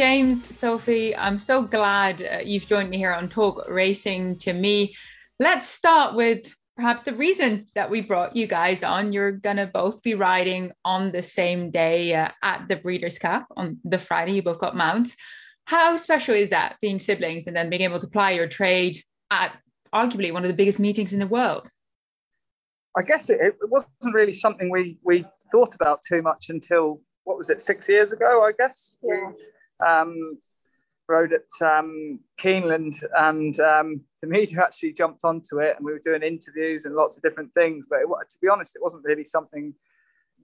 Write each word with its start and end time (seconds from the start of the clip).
James, 0.00 0.56
Sophie, 0.56 1.14
I'm 1.14 1.38
so 1.38 1.60
glad 1.60 2.22
uh, 2.22 2.38
you've 2.42 2.66
joined 2.66 2.88
me 2.88 2.96
here 2.96 3.12
on 3.12 3.28
Talk 3.28 3.68
Racing 3.68 4.38
to 4.38 4.54
me. 4.54 4.94
Let's 5.38 5.68
start 5.68 6.14
with 6.14 6.56
perhaps 6.74 7.02
the 7.02 7.12
reason 7.12 7.66
that 7.74 7.90
we 7.90 8.00
brought 8.00 8.34
you 8.34 8.46
guys 8.46 8.82
on. 8.82 9.12
You're 9.12 9.32
going 9.32 9.58
to 9.58 9.66
both 9.66 10.02
be 10.02 10.14
riding 10.14 10.72
on 10.86 11.12
the 11.12 11.22
same 11.22 11.70
day 11.70 12.14
uh, 12.14 12.30
at 12.42 12.66
the 12.66 12.76
Breeders' 12.76 13.18
Cup 13.18 13.46
on 13.58 13.78
the 13.84 13.98
Friday. 13.98 14.32
You 14.32 14.42
both 14.42 14.58
got 14.58 14.74
mounts. 14.74 15.16
How 15.66 15.96
special 15.96 16.34
is 16.34 16.48
that 16.48 16.76
being 16.80 16.98
siblings 16.98 17.46
and 17.46 17.54
then 17.54 17.68
being 17.68 17.82
able 17.82 18.00
to 18.00 18.08
ply 18.08 18.30
your 18.30 18.48
trade 18.48 19.04
at 19.30 19.54
arguably 19.94 20.32
one 20.32 20.44
of 20.44 20.48
the 20.48 20.56
biggest 20.56 20.78
meetings 20.78 21.12
in 21.12 21.18
the 21.18 21.26
world? 21.26 21.68
I 22.96 23.02
guess 23.02 23.28
it, 23.28 23.38
it 23.38 23.54
wasn't 23.64 24.14
really 24.14 24.32
something 24.32 24.70
we, 24.70 24.96
we 25.04 25.26
thought 25.52 25.74
about 25.74 26.00
too 26.08 26.22
much 26.22 26.46
until 26.48 27.02
what 27.24 27.36
was 27.36 27.50
it, 27.50 27.60
six 27.60 27.86
years 27.86 28.14
ago, 28.14 28.42
I 28.42 28.52
guess? 28.58 28.96
Yeah. 29.02 29.32
Um, 29.86 30.38
rode 31.10 31.32
at 31.32 31.66
um, 31.66 32.20
Keeneland, 32.40 32.94
and 33.18 33.58
um, 33.60 34.00
the 34.22 34.28
media 34.28 34.60
actually 34.62 34.92
jumped 34.92 35.24
onto 35.24 35.58
it, 35.58 35.76
and 35.76 35.84
we 35.84 35.92
were 35.92 36.00
doing 36.02 36.22
interviews 36.22 36.86
and 36.86 36.94
lots 36.94 37.16
of 37.16 37.22
different 37.22 37.52
things. 37.52 37.86
But 37.90 38.00
it, 38.00 38.08
to 38.08 38.38
be 38.40 38.48
honest, 38.48 38.76
it 38.76 38.82
wasn't 38.82 39.04
really 39.04 39.24
something 39.24 39.74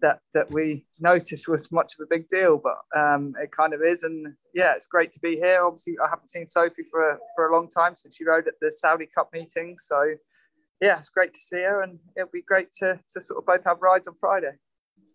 that 0.02 0.18
that 0.34 0.50
we 0.50 0.84
noticed 1.00 1.48
was 1.48 1.72
much 1.72 1.94
of 1.94 2.04
a 2.04 2.08
big 2.10 2.28
deal, 2.28 2.60
but 2.62 2.76
um, 2.98 3.34
it 3.40 3.50
kind 3.52 3.72
of 3.72 3.80
is. 3.80 4.02
And 4.02 4.34
yeah, 4.52 4.74
it's 4.74 4.86
great 4.86 5.12
to 5.12 5.20
be 5.20 5.36
here. 5.36 5.64
Obviously, 5.64 5.94
I 6.04 6.10
haven't 6.10 6.28
seen 6.28 6.48
Sophie 6.48 6.84
for 6.90 7.12
a, 7.12 7.18
for 7.34 7.48
a 7.48 7.52
long 7.54 7.68
time 7.68 7.94
since 7.94 8.16
she 8.16 8.24
rode 8.24 8.48
at 8.48 8.54
the 8.60 8.70
Saudi 8.70 9.06
Cup 9.06 9.30
meeting, 9.32 9.76
so 9.78 10.14
yeah, 10.80 10.98
it's 10.98 11.08
great 11.08 11.32
to 11.32 11.40
see 11.40 11.62
her, 11.62 11.82
and 11.82 11.98
it'll 12.16 12.28
be 12.30 12.42
great 12.42 12.68
to 12.80 13.00
to 13.14 13.20
sort 13.20 13.38
of 13.38 13.46
both 13.46 13.64
have 13.64 13.80
rides 13.80 14.08
on 14.08 14.14
Friday. 14.14 14.52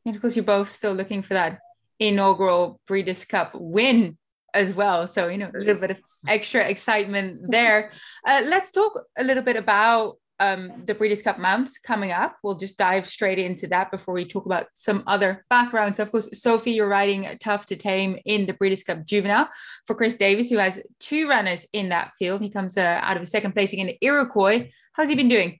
And 0.06 0.16
of 0.16 0.22
course, 0.22 0.36
you're 0.36 0.44
both 0.44 0.72
still 0.72 0.94
looking 0.94 1.22
for 1.22 1.36
that 1.36 1.60
inaugural 2.02 2.82
Breeders' 2.88 3.24
Cup 3.24 3.52
win 3.54 4.18
as 4.54 4.74
well. 4.74 5.08
So, 5.08 5.30
you 5.30 5.38
know, 5.38 5.52
a 5.54 5.60
little 5.60 5.80
bit 5.80 5.92
of 5.92 6.02
extra 6.28 6.68
excitement 6.68 7.50
there. 7.50 7.92
Uh, 8.24 8.44
let's 8.46 8.72
talk 8.72 8.94
a 9.18 9.24
little 9.24 9.42
bit 9.42 9.56
about 9.56 10.18
um, 10.40 10.84
the 10.86 10.94
Breeders' 10.94 11.24
Cup 11.24 11.40
mounts 11.40 11.80
coming 11.80 12.12
up. 12.12 12.38
We'll 12.44 12.56
just 12.56 12.78
dive 12.78 13.08
straight 13.08 13.40
into 13.40 13.66
that 13.70 13.90
before 13.90 14.14
we 14.14 14.26
talk 14.26 14.46
about 14.46 14.68
some 14.76 15.04
other 15.08 15.44
backgrounds. 15.50 15.98
Of 15.98 16.12
course, 16.12 16.30
Sophie, 16.40 16.74
you're 16.74 16.88
riding 16.88 17.28
Tough 17.40 17.66
to 17.68 17.76
Tame 17.76 18.20
in 18.26 18.46
the 18.46 18.54
Breeders' 18.54 18.84
Cup 18.84 19.06
Juvenile 19.06 19.50
for 19.88 19.96
Chris 19.96 20.18
Davis, 20.18 20.52
who 20.52 20.58
has 20.58 20.84
two 21.00 21.28
runners 21.28 21.66
in 21.74 21.90
that 21.90 22.12
field. 22.20 22.42
He 22.42 22.52
comes 22.52 22.78
uh, 22.78 23.00
out 23.02 23.18
of 23.18 23.24
a 23.24 23.26
second 23.26 23.54
placing 23.54 23.80
in 23.80 23.88
the 23.88 23.98
Iroquois. 24.02 24.70
How's 24.94 25.10
he 25.10 25.16
been 25.16 25.30
doing? 25.30 25.60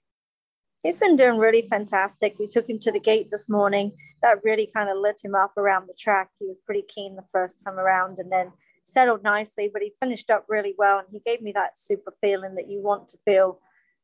He's 0.82 0.98
been 0.98 1.14
doing 1.14 1.38
really 1.38 1.62
fantastic. 1.62 2.34
We 2.40 2.48
took 2.48 2.68
him 2.68 2.80
to 2.80 2.90
the 2.90 2.98
gate 2.98 3.30
this 3.30 3.48
morning. 3.48 3.92
That 4.20 4.42
really 4.42 4.68
kind 4.74 4.90
of 4.90 4.96
lit 4.98 5.20
him 5.22 5.34
up 5.34 5.56
around 5.56 5.86
the 5.86 5.96
track. 5.98 6.30
He 6.40 6.46
was 6.46 6.56
pretty 6.66 6.82
keen 6.88 7.14
the 7.14 7.24
first 7.30 7.62
time 7.64 7.78
around 7.78 8.18
and 8.18 8.32
then 8.32 8.52
settled 8.82 9.22
nicely, 9.22 9.70
but 9.72 9.80
he 9.80 9.92
finished 10.00 10.28
up 10.28 10.44
really 10.48 10.74
well. 10.76 10.98
And 10.98 11.06
he 11.12 11.20
gave 11.24 11.40
me 11.40 11.52
that 11.52 11.78
super 11.78 12.12
feeling 12.20 12.56
that 12.56 12.68
you 12.68 12.82
want 12.82 13.06
to 13.08 13.18
feel 13.24 13.60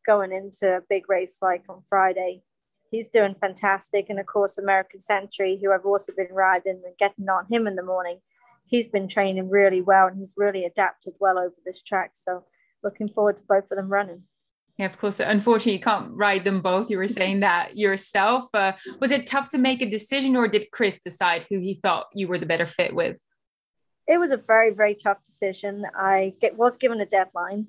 going 0.07 0.33
into 0.33 0.77
a 0.77 0.83
big 0.89 1.09
race 1.09 1.39
like 1.43 1.65
on 1.69 1.83
Friday. 1.89 2.43
He's 2.93 3.09
doing 3.09 3.35
fantastic. 3.35 4.07
And 4.09 4.21
of 4.21 4.27
course, 4.27 4.57
American 4.57 5.01
Century, 5.01 5.59
who 5.61 5.73
I've 5.73 5.85
also 5.85 6.13
been 6.17 6.33
riding 6.33 6.81
and 6.85 6.97
getting 6.97 7.29
on 7.29 7.47
him 7.51 7.67
in 7.67 7.75
the 7.75 7.83
morning, 7.83 8.21
he's 8.67 8.87
been 8.87 9.09
training 9.09 9.51
really 9.51 9.83
well 9.83 10.07
and 10.07 10.17
he's 10.17 10.35
really 10.37 10.65
adapted 10.65 11.15
well 11.19 11.39
over 11.41 11.57
this 11.67 11.83
track. 11.83 12.13
So 12.15 12.45
looking 12.85 13.09
forward 13.09 13.37
to 13.39 13.43
both 13.49 13.65
of 13.73 13.77
them 13.77 13.89
running. 13.89 14.23
Yeah, 14.79 14.87
of 14.87 14.97
course. 14.97 15.19
Unfortunately, 15.19 15.73
you 15.73 15.81
can't 15.81 16.13
ride 16.13 16.45
them 16.45 16.63
both. 16.63 16.89
You 16.89 16.99
were 16.99 17.09
saying 17.09 17.41
that 17.41 17.77
yourself. 17.77 18.45
Uh, 18.55 18.73
was 19.01 19.11
it 19.11 19.27
tough 19.27 19.51
to 19.51 19.59
make 19.59 19.83
a 19.83 19.91
decision, 19.91 20.37
or 20.37 20.47
did 20.47 20.71
Chris 20.71 21.01
decide 21.01 21.47
who 21.51 21.59
he 21.59 21.75
thought 21.83 22.07
you 22.15 22.29
were 22.29 22.39
the 22.39 22.47
better 22.47 22.67
fit 22.67 22.95
with? 22.95 23.17
It 24.07 24.19
was 24.19 24.31
a 24.31 24.37
very, 24.37 24.73
very 24.73 24.95
tough 24.95 25.23
decision. 25.25 25.85
I 25.97 26.35
get, 26.41 26.57
was 26.57 26.77
given 26.77 27.01
a 27.01 27.07
deadline, 27.07 27.67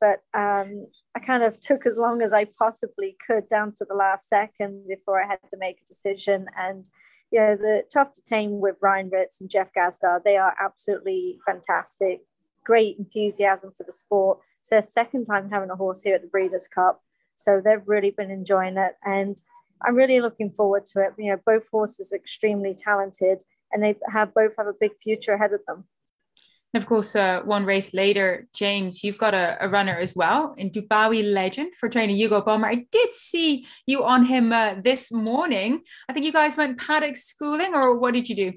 but 0.00 0.18
um, 0.34 0.88
I 1.14 1.20
kind 1.20 1.44
of 1.44 1.60
took 1.60 1.86
as 1.86 1.96
long 1.96 2.22
as 2.22 2.32
I 2.32 2.46
possibly 2.58 3.16
could 3.24 3.46
down 3.46 3.72
to 3.76 3.84
the 3.84 3.94
last 3.94 4.28
second 4.28 4.88
before 4.88 5.22
I 5.22 5.28
had 5.28 5.38
to 5.50 5.56
make 5.56 5.76
a 5.80 5.86
decision. 5.86 6.46
And 6.58 6.84
you 7.30 7.38
know, 7.38 7.56
the 7.56 7.84
tough 7.90 8.10
to 8.12 8.22
tame 8.22 8.60
with 8.60 8.76
Ryan 8.82 9.10
Ritz 9.10 9.40
and 9.40 9.48
Jeff 9.48 9.70
Gazdar, 9.72 10.20
they 10.24 10.36
are 10.36 10.54
absolutely 10.60 11.38
fantastic. 11.46 12.22
Great 12.64 12.98
enthusiasm 12.98 13.72
for 13.76 13.84
the 13.84 13.92
sport 13.92 14.40
it's 14.62 14.70
their 14.70 14.80
second 14.80 15.24
time 15.24 15.50
having 15.50 15.70
a 15.70 15.76
horse 15.76 16.02
here 16.02 16.14
at 16.14 16.22
the 16.22 16.28
Breeders' 16.28 16.68
Cup. 16.68 17.02
So 17.34 17.60
they've 17.62 17.88
really 17.88 18.12
been 18.12 18.30
enjoying 18.30 18.76
it. 18.76 18.92
And 19.04 19.36
I'm 19.84 19.96
really 19.96 20.20
looking 20.20 20.52
forward 20.52 20.86
to 20.86 21.00
it. 21.00 21.14
You 21.18 21.32
know, 21.32 21.40
both 21.44 21.68
horses 21.68 22.12
are 22.12 22.16
extremely 22.16 22.72
talented 22.72 23.42
and 23.72 23.82
they 23.82 23.96
have 24.12 24.32
both 24.32 24.54
have 24.56 24.68
a 24.68 24.72
big 24.78 24.92
future 25.02 25.32
ahead 25.32 25.52
of 25.52 25.62
them. 25.66 25.88
And 26.72 26.80
of 26.80 26.88
course, 26.88 27.16
uh, 27.16 27.40
one 27.44 27.64
race 27.64 27.92
later, 27.92 28.46
James, 28.54 29.02
you've 29.02 29.18
got 29.18 29.34
a, 29.34 29.56
a, 29.60 29.68
runner 29.68 29.98
as 29.98 30.14
well 30.14 30.54
in 30.56 30.70
Dubawi 30.70 31.32
Legend 31.32 31.74
for 31.74 31.88
trainer 31.88 32.14
Hugo 32.14 32.40
Palmer. 32.40 32.68
I 32.68 32.86
did 32.92 33.12
see 33.12 33.66
you 33.84 34.04
on 34.04 34.24
him 34.26 34.52
uh, 34.52 34.76
this 34.82 35.10
morning. 35.10 35.82
I 36.08 36.12
think 36.12 36.24
you 36.24 36.32
guys 36.32 36.56
went 36.56 36.78
paddock 36.78 37.16
schooling, 37.16 37.74
or 37.74 37.98
what 37.98 38.14
did 38.14 38.28
you 38.28 38.36
do? 38.36 38.52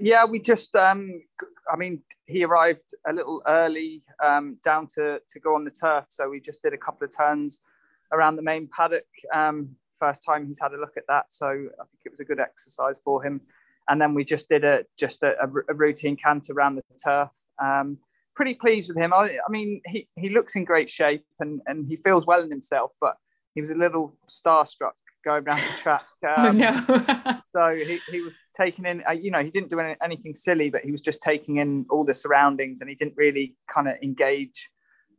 Yeah, 0.00 0.24
we 0.24 0.38
just, 0.38 0.74
um, 0.76 1.22
I 1.70 1.76
mean, 1.76 2.02
he 2.26 2.44
arrived 2.44 2.94
a 3.08 3.12
little 3.12 3.42
early 3.46 4.02
um, 4.22 4.58
down 4.64 4.86
to, 4.94 5.20
to 5.28 5.40
go 5.40 5.54
on 5.54 5.64
the 5.64 5.70
turf. 5.70 6.06
So 6.08 6.28
we 6.30 6.40
just 6.40 6.62
did 6.62 6.72
a 6.72 6.78
couple 6.78 7.04
of 7.04 7.16
turns 7.16 7.60
around 8.12 8.36
the 8.36 8.42
main 8.42 8.68
paddock. 8.68 9.06
Um, 9.34 9.76
first 9.98 10.22
time 10.24 10.46
he's 10.46 10.60
had 10.60 10.72
a 10.72 10.78
look 10.78 10.96
at 10.96 11.04
that. 11.08 11.26
So 11.30 11.46
I 11.46 11.84
think 11.84 12.00
it 12.04 12.12
was 12.12 12.20
a 12.20 12.24
good 12.24 12.40
exercise 12.40 13.00
for 13.04 13.24
him. 13.24 13.40
And 13.88 14.00
then 14.00 14.14
we 14.14 14.24
just 14.24 14.48
did 14.48 14.64
a 14.64 14.84
just 14.98 15.22
a, 15.22 15.34
a 15.42 15.74
routine 15.74 16.16
canter 16.16 16.52
around 16.52 16.76
the 16.76 16.82
turf. 17.02 17.30
Um, 17.60 17.98
pretty 18.36 18.54
pleased 18.54 18.88
with 18.88 18.98
him. 18.98 19.12
I, 19.12 19.38
I, 19.46 19.50
mean, 19.50 19.80
he, 19.86 20.08
he 20.14 20.28
looks 20.28 20.54
in 20.54 20.64
great 20.64 20.88
shape 20.90 21.24
and, 21.40 21.60
and 21.66 21.88
he 21.88 21.96
feels 21.96 22.26
well 22.26 22.42
in 22.42 22.50
himself, 22.50 22.92
but 23.00 23.16
he 23.54 23.60
was 23.60 23.70
a 23.70 23.74
little 23.74 24.16
starstruck 24.28 24.92
going 25.28 25.46
around 25.46 25.60
the 25.60 25.82
track. 25.82 26.04
Um, 26.36 26.58
no. 26.58 26.84
so 27.54 27.76
he, 27.76 28.00
he 28.10 28.20
was 28.20 28.36
taking 28.52 28.84
in, 28.84 29.04
uh, 29.08 29.12
you 29.12 29.30
know, 29.30 29.40
he 29.40 29.50
didn't 29.50 29.70
do 29.70 29.78
any, 29.78 29.94
anything 30.02 30.34
silly, 30.34 30.68
but 30.68 30.80
he 30.82 30.90
was 30.90 31.00
just 31.00 31.22
taking 31.22 31.58
in 31.58 31.86
all 31.90 32.04
the 32.04 32.12
surroundings 32.12 32.80
and 32.80 32.90
he 32.90 32.96
didn't 32.96 33.14
really 33.16 33.54
kind 33.72 33.86
of 33.86 33.94
engage 34.02 34.68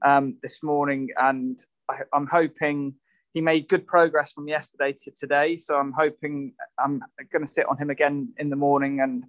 um, 0.06 0.36
this 0.44 0.62
morning. 0.62 1.08
And 1.16 1.58
I, 1.90 2.00
I'm 2.14 2.28
hoping 2.28 2.96
he 3.34 3.40
made 3.40 3.70
good 3.70 3.88
progress 3.88 4.34
from 4.34 4.50
yesterday 4.50 4.94
to 5.04 5.12
today. 5.12 5.56
So 5.56 5.78
I'm 5.78 5.94
hoping 5.94 6.54
I'm 6.78 7.02
going 7.32 7.46
to 7.46 7.52
sit 7.52 7.66
on 7.70 7.78
him 7.78 7.90
again 7.90 8.34
in 8.38 8.50
the 8.50 8.58
morning 8.58 9.00
and 9.00 9.24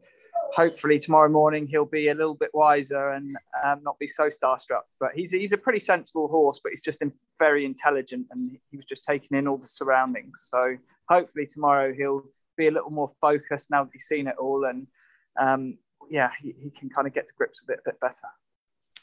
hopefully 0.54 0.98
tomorrow 0.98 1.28
morning 1.28 1.66
he'll 1.66 1.84
be 1.84 2.08
a 2.08 2.14
little 2.14 2.34
bit 2.34 2.50
wiser 2.52 3.10
and 3.10 3.36
um, 3.64 3.80
not 3.82 3.98
be 3.98 4.06
so 4.06 4.24
starstruck. 4.24 4.82
But 4.98 5.10
he's 5.14 5.32
he's 5.32 5.52
a 5.52 5.58
pretty 5.58 5.80
sensible 5.80 6.28
horse, 6.28 6.60
but 6.62 6.70
he's 6.70 6.82
just 6.82 7.02
very 7.38 7.64
intelligent 7.64 8.26
and 8.30 8.58
he 8.70 8.76
was 8.76 8.86
just 8.86 9.04
taking 9.04 9.36
in 9.36 9.48
all 9.48 9.58
the 9.58 9.66
surroundings. 9.66 10.48
So 10.50 10.76
hopefully 11.08 11.46
tomorrow 11.46 11.92
he'll 11.94 12.24
be 12.56 12.68
a 12.68 12.70
little 12.70 12.90
more 12.90 13.08
focused 13.20 13.70
now 13.70 13.84
that 13.84 13.90
he's 13.92 14.04
seen 14.04 14.26
it 14.26 14.36
all 14.38 14.64
and 14.64 14.86
um, 15.40 15.78
yeah, 16.10 16.30
he, 16.42 16.54
he, 16.60 16.70
can 16.70 16.90
kind 16.90 17.06
of 17.06 17.14
get 17.14 17.28
to 17.28 17.34
grips 17.34 17.62
with 17.62 17.70
it 17.70 17.80
a 17.86 17.90
bit 17.90 18.00
better 18.00 18.28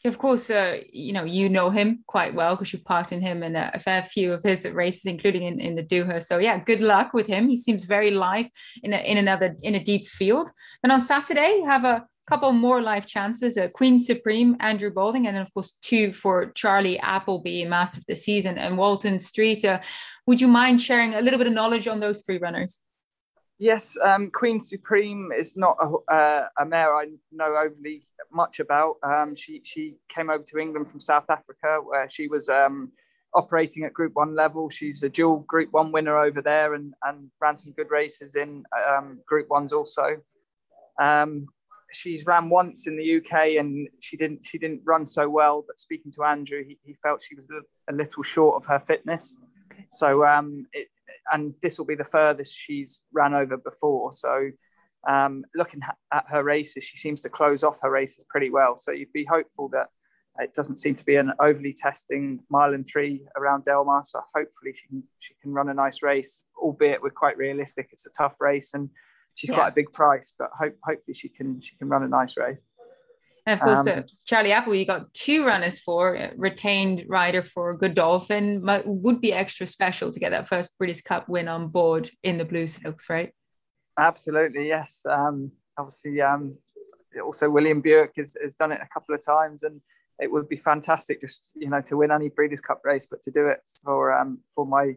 of 0.06 0.18
course, 0.18 0.50
uh, 0.50 0.80
you 0.91 1.13
know 1.13 1.24
you 1.24 1.50
know 1.50 1.69
him 1.69 2.03
quite 2.08 2.34
well 2.34 2.56
because 2.56 2.72
you've 2.74 2.85
part 2.85 3.12
in 3.12 3.22
him 3.22 3.44
in 3.44 3.56
a, 3.56 3.80
fair 3.80 4.03
few 4.03 4.34
of 4.34 4.44
his 4.44 4.66
races, 4.69 5.06
including 5.06 5.44
in, 5.44 5.60
in 5.60 5.75
the 5.75 5.83
Doha. 5.83 6.24
So 6.24 6.38
yeah, 6.38 6.60
good 6.60 6.80
luck 6.80 7.13
with 7.13 7.27
him. 7.27 7.50
He 7.50 7.57
seems 7.57 7.86
very 7.86 8.12
live 8.12 8.48
in 8.83 8.94
a, 8.94 8.98
in 8.98 9.18
another 9.18 9.56
in 9.62 9.75
a 9.75 9.83
deep 9.83 10.07
field. 10.07 10.50
And 10.83 10.92
on 10.92 11.01
Saturday, 11.01 11.57
you 11.57 11.66
have 11.66 11.83
a 11.83 12.06
couple 12.27 12.51
more 12.51 12.81
live 12.81 13.06
chances: 13.06 13.57
uh, 13.57 13.69
Queen 13.69 14.00
Supreme, 14.00 14.56
Andrew 14.60 14.92
Balding, 14.92 15.27
and 15.27 15.36
then 15.36 15.42
of 15.42 15.54
course 15.54 15.77
two 15.81 16.13
for 16.13 16.51
Charlie 16.54 17.00
Appleby, 17.00 17.63
of 17.63 18.06
the 18.07 18.16
Season, 18.16 18.57
and 18.57 18.77
Walton 18.77 19.19
Street. 19.19 19.66
Uh, 19.66 19.80
would 20.25 20.42
you 20.42 20.48
mind 20.48 20.81
sharing 20.81 21.16
a 21.16 21.22
little 21.22 21.39
bit 21.39 21.48
of 21.48 21.54
knowledge 21.54 21.88
on 21.88 22.00
those 22.00 22.24
three 22.25 22.38
runners? 22.38 22.83
Yes, 23.59 23.98
um, 24.04 24.30
Queen 24.30 24.62
Supreme 24.62 25.31
is 25.36 25.57
not 25.57 25.77
a, 25.81 26.13
uh, 26.13 26.48
a, 26.59 26.65
mare 26.65 26.95
I 26.95 27.07
know 27.31 27.56
overly 27.56 28.04
much 28.31 28.59
about. 28.59 28.98
Um, 29.01 29.33
she 29.36 29.62
she 29.63 29.95
came 30.09 30.30
over 30.30 30.44
to 30.44 30.59
England 30.59 30.92
from 30.92 31.00
South 31.00 31.25
Africa, 31.27 31.80
where 31.83 32.07
she 32.07 32.27
was 32.27 32.50
um, 32.50 32.92
operating 33.33 33.83
at 33.83 33.94
Group 33.94 34.12
One 34.13 34.36
level. 34.36 34.69
She's 34.69 35.01
a 35.01 35.09
dual 35.09 35.39
Group 35.39 35.69
One 35.71 35.92
winner 35.92 36.19
over 36.19 36.39
there, 36.39 36.75
and 36.75 36.94
and 37.04 37.31
ran 37.42 37.57
some 37.57 37.74
good 37.74 37.89
races 37.89 38.36
in 38.36 38.63
um, 38.88 39.21
Group 39.25 39.50
Ones 39.50 39.74
also. 39.74 40.18
Um, 41.01 41.48
she's 41.92 42.27
ran 42.27 42.50
once 42.50 42.86
in 42.86 42.95
the 42.95 43.18
UK, 43.18 43.57
and 43.57 43.89
she 44.00 44.18
didn't 44.18 44.45
she 44.45 44.60
didn't 44.60 44.81
run 44.86 45.03
so 45.03 45.27
well. 45.27 45.63
But 45.65 45.80
speaking 45.80 46.12
to 46.12 46.25
Andrew, 46.25 46.63
he, 46.63 46.77
he 46.83 46.94
felt 46.94 47.24
she 47.27 47.33
was 47.33 47.45
a 47.89 47.94
little 47.94 48.21
short 48.21 48.62
of 48.62 48.68
her 48.68 48.80
fitness. 48.80 49.36
So 49.92 50.25
um, 50.25 50.68
it, 50.74 50.89
and 51.31 51.53
this 51.62 51.77
will 51.77 51.85
be 51.85 51.95
the 51.95 52.03
furthest 52.03 52.56
she's 52.57 53.01
ran 53.13 53.33
over 53.33 53.57
before. 53.57 54.13
So, 54.13 54.51
um, 55.07 55.45
looking 55.56 55.81
at 56.13 56.25
her 56.29 56.44
races, 56.44 56.83
she 56.83 56.97
seems 56.97 57.21
to 57.21 57.29
close 57.29 57.63
off 57.63 57.79
her 57.81 57.91
races 57.91 58.25
pretty 58.29 58.50
well. 58.50 58.77
So, 58.77 58.91
you'd 58.91 59.13
be 59.13 59.25
hopeful 59.25 59.69
that 59.69 59.88
it 60.39 60.53
doesn't 60.53 60.77
seem 60.77 60.95
to 60.95 61.06
be 61.06 61.15
an 61.15 61.33
overly 61.39 61.74
testing 61.74 62.41
mile 62.50 62.74
and 62.74 62.88
three 62.88 63.25
around 63.35 63.63
Del 63.63 63.85
Mar. 63.85 64.03
So, 64.03 64.21
hopefully, 64.35 64.74
she 64.74 64.88
can 64.88 65.03
she 65.19 65.33
can 65.41 65.51
run 65.53 65.69
a 65.69 65.74
nice 65.74 66.01
race, 66.03 66.44
albeit 66.62 67.01
we're 67.01 67.09
quite 67.09 67.38
realistic. 67.38 67.89
It's 67.91 68.06
a 68.06 68.12
tough 68.12 68.38
race, 68.39 68.74
and 68.74 68.89
she's 69.35 69.50
yeah. 69.50 69.57
quite 69.57 69.68
a 69.69 69.75
big 69.75 69.94
price, 69.94 70.33
but 70.38 70.50
hope, 70.57 70.75
hopefully, 70.83 71.13
she 71.13 71.29
can 71.29 71.62
she 71.62 71.75
can 71.77 71.89
run 71.89 72.03
a 72.03 72.07
nice 72.07 72.38
race. 72.38 72.57
And 73.48 73.62
of 73.62 73.64
course, 73.64 73.88
um, 73.88 74.00
uh, 74.00 74.02
Charlie 74.26 74.52
Apple, 74.52 74.76
you 74.76 74.86
got 74.86 75.14
two 75.14 75.46
runners 75.46 75.80
for 75.80 76.18
uh, 76.18 76.32
retained 76.36 77.06
rider 77.08 77.42
for 77.42 77.76
Godolphin. 77.76 78.62
Would 78.86 79.22
be 79.22 79.32
extra 79.32 79.66
special 79.66 80.12
to 80.12 80.20
get 80.20 80.32
that 80.32 80.50
first 80.50 80.78
Breeders' 80.78 81.02
Cup 81.02 81.30
win 81.30 81.48
on 81.48 81.70
board 81.70 82.10
in 82.24 82.38
the 82.38 82.44
Blue 82.44 82.68
Silks, 82.68 83.10
right? 83.10 83.32
Absolutely, 83.98 84.68
yes. 84.68 85.02
Um, 85.10 85.54
obviously, 85.78 86.20
um, 86.22 86.58
also 87.24 87.50
William 87.50 87.80
Buick 87.80 88.12
has, 88.18 88.36
has 88.44 88.54
done 88.54 88.74
it 88.74 88.82
a 88.84 88.90
couple 88.94 89.16
of 89.16 89.26
times, 89.26 89.64
and 89.64 89.80
it 90.20 90.30
would 90.30 90.50
be 90.50 90.58
fantastic 90.58 91.22
just 91.22 91.54
you 91.56 91.70
know 91.70 91.80
to 91.80 91.96
win 91.96 92.12
any 92.12 92.28
Breeders' 92.28 92.60
Cup 92.60 92.82
race, 92.84 93.08
but 93.10 93.24
to 93.24 93.32
do 93.32 93.48
it 93.48 93.62
for 93.82 94.12
um, 94.12 94.40
for 94.54 94.66
my 94.66 94.96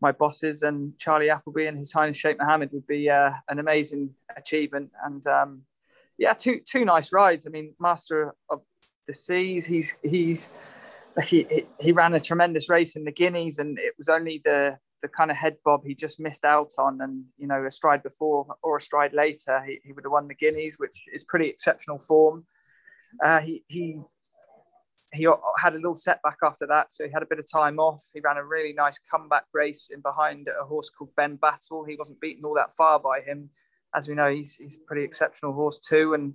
my 0.00 0.12
bosses 0.12 0.62
and 0.62 0.98
Charlie 0.98 1.28
Appleby 1.28 1.66
and 1.66 1.76
His 1.76 1.92
Highness 1.92 2.16
Sheikh 2.16 2.38
Mohammed 2.38 2.70
would 2.72 2.86
be 2.86 3.10
uh, 3.10 3.32
an 3.48 3.58
amazing 3.58 4.14
achievement. 4.34 4.90
And 5.04 5.24
um, 5.26 5.62
yeah, 6.22 6.34
two 6.34 6.60
two 6.64 6.84
nice 6.84 7.12
rides. 7.12 7.48
I 7.48 7.50
mean, 7.50 7.74
Master 7.80 8.32
of 8.48 8.60
the 9.08 9.12
Seas. 9.12 9.66
He's 9.66 9.96
he's 10.04 10.52
he 11.24 11.64
he 11.80 11.90
ran 11.90 12.14
a 12.14 12.20
tremendous 12.20 12.68
race 12.68 12.94
in 12.94 13.04
the 13.04 13.10
Guineas, 13.10 13.58
and 13.58 13.76
it 13.76 13.94
was 13.98 14.08
only 14.08 14.40
the 14.44 14.78
the 15.02 15.08
kind 15.08 15.32
of 15.32 15.36
head 15.36 15.56
bob 15.64 15.80
he 15.84 15.96
just 15.96 16.20
missed 16.20 16.44
out 16.44 16.70
on. 16.78 17.00
And 17.00 17.24
you 17.38 17.48
know, 17.48 17.66
a 17.66 17.72
stride 17.72 18.04
before 18.04 18.46
or 18.62 18.76
a 18.76 18.80
stride 18.80 19.12
later, 19.12 19.64
he, 19.66 19.80
he 19.84 19.92
would 19.92 20.04
have 20.04 20.12
won 20.12 20.28
the 20.28 20.36
Guineas, 20.36 20.76
which 20.78 21.06
is 21.12 21.24
pretty 21.24 21.48
exceptional 21.48 21.98
form. 21.98 22.46
Uh, 23.20 23.40
he 23.40 23.64
he 23.66 23.98
he 25.12 25.26
had 25.58 25.72
a 25.72 25.82
little 25.82 25.96
setback 25.96 26.38
after 26.44 26.68
that, 26.68 26.92
so 26.92 27.04
he 27.04 27.10
had 27.10 27.24
a 27.24 27.26
bit 27.26 27.40
of 27.40 27.50
time 27.50 27.80
off. 27.80 28.04
He 28.14 28.20
ran 28.20 28.36
a 28.36 28.44
really 28.44 28.74
nice 28.74 29.00
comeback 29.10 29.46
race 29.52 29.90
in 29.92 30.02
behind 30.02 30.46
a 30.48 30.64
horse 30.64 30.88
called 30.88 31.10
Ben 31.16 31.34
Battle. 31.34 31.84
He 31.84 31.96
wasn't 31.98 32.20
beaten 32.20 32.44
all 32.44 32.54
that 32.54 32.76
far 32.76 33.00
by 33.00 33.22
him 33.22 33.50
as 33.94 34.08
we 34.08 34.14
know, 34.14 34.30
he's, 34.30 34.56
he's 34.56 34.76
a 34.76 34.86
pretty 34.86 35.04
exceptional 35.04 35.52
horse 35.52 35.78
too. 35.78 36.14
And 36.14 36.34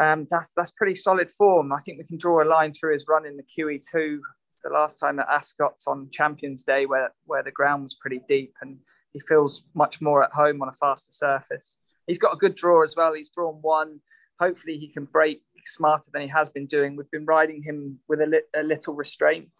um, 0.00 0.26
that's, 0.30 0.50
that's 0.56 0.70
pretty 0.70 0.94
solid 0.94 1.30
form. 1.30 1.72
I 1.72 1.80
think 1.80 1.98
we 1.98 2.04
can 2.04 2.18
draw 2.18 2.42
a 2.42 2.48
line 2.48 2.72
through 2.72 2.92
his 2.92 3.06
run 3.08 3.26
in 3.26 3.36
the 3.36 3.42
QE2 3.42 4.18
the 4.64 4.70
last 4.70 4.98
time 4.98 5.18
at 5.18 5.28
Ascot 5.28 5.76
on 5.86 6.08
Champions 6.12 6.64
Day, 6.64 6.86
where, 6.86 7.12
where 7.26 7.42
the 7.42 7.52
ground 7.52 7.84
was 7.84 7.94
pretty 7.94 8.20
deep 8.28 8.54
and 8.60 8.78
he 9.12 9.20
feels 9.20 9.64
much 9.74 10.00
more 10.00 10.22
at 10.22 10.32
home 10.32 10.62
on 10.62 10.68
a 10.68 10.72
faster 10.72 11.12
surface. 11.12 11.76
He's 12.06 12.18
got 12.18 12.34
a 12.34 12.36
good 12.36 12.54
draw 12.54 12.84
as 12.84 12.94
well. 12.96 13.14
He's 13.14 13.30
drawn 13.30 13.58
one. 13.60 14.00
Hopefully, 14.40 14.78
he 14.78 14.88
can 14.88 15.04
break 15.04 15.42
smarter 15.66 16.10
than 16.12 16.22
he 16.22 16.28
has 16.28 16.48
been 16.48 16.66
doing. 16.66 16.96
We've 16.96 17.10
been 17.10 17.24
riding 17.26 17.62
him 17.62 17.98
with 18.08 18.20
a, 18.20 18.26
li- 18.26 18.42
a 18.54 18.62
little 18.62 18.94
restraint, 18.94 19.50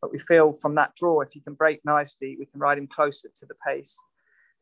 but 0.00 0.10
we 0.10 0.18
feel 0.18 0.52
from 0.52 0.74
that 0.76 0.94
draw, 0.96 1.20
if 1.20 1.32
he 1.32 1.40
can 1.40 1.54
break 1.54 1.80
nicely, 1.84 2.36
we 2.38 2.46
can 2.46 2.60
ride 2.60 2.78
him 2.78 2.86
closer 2.86 3.28
to 3.34 3.46
the 3.46 3.54
pace 3.66 3.98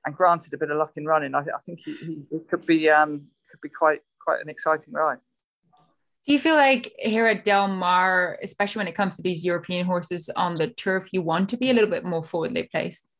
and 0.05 0.15
granted 0.15 0.55
a 0.55 0.59
bit 0.59 0.71
of 0.71 0.79
luck 0.79 0.93
in 0.97 1.05
running, 1.05 1.35
I, 1.35 1.41
I 1.41 1.61
think 1.67 1.81
he, 1.85 1.95
he, 1.97 2.23
it 2.31 2.49
could 2.49 2.67
be 2.67 2.89
um, 2.89 3.27
could 3.51 3.61
be 3.61 3.69
quite 3.69 4.01
quite 4.23 4.41
an 4.41 4.49
exciting 4.49 4.93
ride. 4.93 5.19
Do 6.27 6.33
you 6.35 6.39
feel 6.39 6.57
like 6.57 6.93
here 6.99 7.27
at 7.27 7.45
Del 7.45 7.69
Mar, 7.69 8.39
especially 8.43 8.81
when 8.81 8.89
it 8.89 8.95
comes 8.95 9.17
to 9.17 9.23
these 9.23 9.45
European 9.45 9.87
horses 9.87 10.29
on 10.37 10.57
the 10.57 10.69
turf, 10.69 11.09
you 11.13 11.23
want 11.23 11.49
to 11.51 11.57
be 11.57 11.71
a 11.71 11.73
little 11.73 11.89
bit 11.89 12.05
more 12.05 12.23
forwardly 12.23 12.69
placed? 12.71 13.11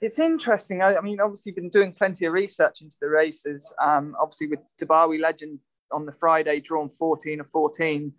It's 0.00 0.18
interesting. 0.18 0.82
I, 0.82 0.96
I 0.96 1.00
mean, 1.00 1.20
obviously, 1.20 1.50
you've 1.50 1.56
been 1.56 1.68
doing 1.68 1.92
plenty 1.92 2.24
of 2.24 2.32
research 2.32 2.82
into 2.82 2.96
the 3.00 3.08
races. 3.08 3.72
Um, 3.80 4.16
obviously, 4.20 4.48
with 4.48 4.58
Dubawi 4.80 5.20
Legend 5.20 5.60
on 5.92 6.06
the 6.06 6.12
Friday, 6.12 6.60
drawn 6.60 6.88
14 6.88 7.40
of 7.40 7.48
14, 7.48 8.12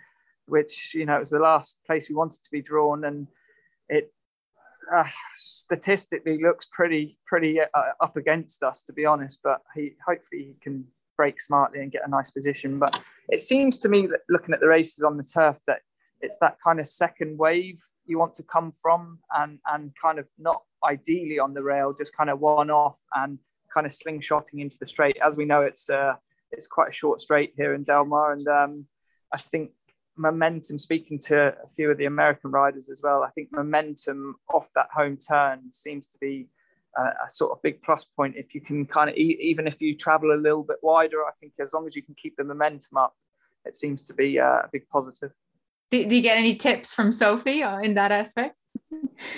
which 0.46 0.94
you 0.94 1.06
know 1.06 1.18
it 1.18 1.20
was 1.20 1.32
the 1.32 1.40
last 1.40 1.80
place 1.86 2.08
we 2.08 2.16
wanted 2.16 2.42
to 2.42 2.52
be 2.52 2.62
drawn, 2.62 3.04
and 3.04 3.28
it 3.90 4.14
uh, 4.94 5.08
statistically 5.36 6.42
looks 6.42 6.66
pretty 6.72 7.18
pretty 7.26 7.60
uh, 7.60 7.66
up 8.02 8.18
against 8.18 8.64
us 8.64 8.84
to 8.84 8.94
be 8.94 9.06
honest. 9.06 9.40
But 9.44 9.62
he 9.76 9.96
hopefully 10.06 10.44
he 10.44 10.56
can 10.62 10.86
break 11.18 11.40
smartly 11.40 11.80
and 11.80 11.92
get 11.92 12.06
a 12.06 12.10
nice 12.10 12.32
position. 12.32 12.80
But 12.80 13.00
it 13.30 13.42
seems 13.42 13.80
to 13.80 13.90
me 13.90 14.08
that 14.08 14.22
looking 14.30 14.54
at 14.54 14.60
the 14.60 14.68
races 14.68 15.04
on 15.04 15.18
the 15.18 15.24
turf 15.24 15.60
that 15.68 15.82
it's 16.22 16.38
that 16.40 16.58
kind 16.64 16.80
of 16.80 16.88
second 16.88 17.38
wave 17.38 17.80
you 18.06 18.18
want 18.18 18.34
to 18.36 18.44
come 18.44 18.72
from 18.72 19.20
and 19.36 19.60
and 19.72 19.92
kind 20.02 20.20
of 20.20 20.28
not 20.38 20.62
ideally 20.84 21.40
on 21.40 21.54
the 21.54 21.64
rail, 21.64 21.94
just 21.94 22.16
kind 22.16 22.30
of 22.30 22.40
one 22.40 22.70
off 22.70 23.00
and 23.14 23.40
kind 23.74 23.88
of 23.88 23.94
slingshotting 23.94 24.60
into 24.60 24.78
the 24.80 24.86
straight. 24.86 25.18
As 25.26 25.38
we 25.38 25.46
know, 25.46 25.62
it's 25.62 25.90
uh, 25.90 26.16
it's 26.52 26.68
quite 26.68 26.90
a 26.90 26.94
short 26.94 27.20
straight 27.22 27.54
here 27.58 27.74
in 27.74 27.84
Del 27.84 28.06
Mar, 28.06 28.32
and 28.32 28.48
um, 28.48 28.86
I 29.34 29.38
think 29.38 29.72
momentum, 30.18 30.78
speaking 30.78 31.20
to 31.28 31.56
a 31.64 31.68
few 31.68 31.90
of 31.92 31.98
the 31.98 32.06
American 32.06 32.52
riders 32.52 32.90
as 32.90 33.02
well, 33.04 33.24
I 33.24 33.30
think 33.32 33.50
momentum 33.52 34.36
off 34.54 34.70
that 34.76 34.88
home 34.94 35.18
turn 35.18 35.72
seems 35.72 36.08
to 36.08 36.18
be 36.20 36.48
a, 36.98 37.02
a 37.02 37.30
sort 37.30 37.52
of 37.52 37.62
big 37.62 37.82
plus 37.82 38.04
point. 38.04 38.36
If 38.38 38.54
you 38.54 38.62
can 38.62 38.86
kind 38.86 39.10
of, 39.10 39.16
even 39.16 39.68
if 39.68 39.82
you 39.82 39.96
travel 39.96 40.32
a 40.32 40.40
little 40.40 40.64
bit 40.64 40.78
wider, 40.82 41.24
I 41.24 41.32
think 41.40 41.54
as 41.60 41.74
long 41.74 41.88
as 41.88 41.96
you 41.96 42.04
can 42.04 42.16
keep 42.16 42.36
the 42.38 42.44
momentum 42.44 42.98
up, 42.98 43.14
it 43.66 43.76
seems 43.76 44.04
to 44.04 44.14
be 44.14 44.40
uh, 44.40 44.62
a 44.64 44.70
big 44.72 44.88
positive. 44.90 45.32
Do, 45.92 46.08
do 46.08 46.16
you 46.16 46.22
get 46.22 46.38
any 46.38 46.56
tips 46.56 46.94
from 46.94 47.12
Sophie 47.12 47.64
uh, 47.64 47.80
in 47.80 47.94
that 47.96 48.12
aspect? 48.12 48.60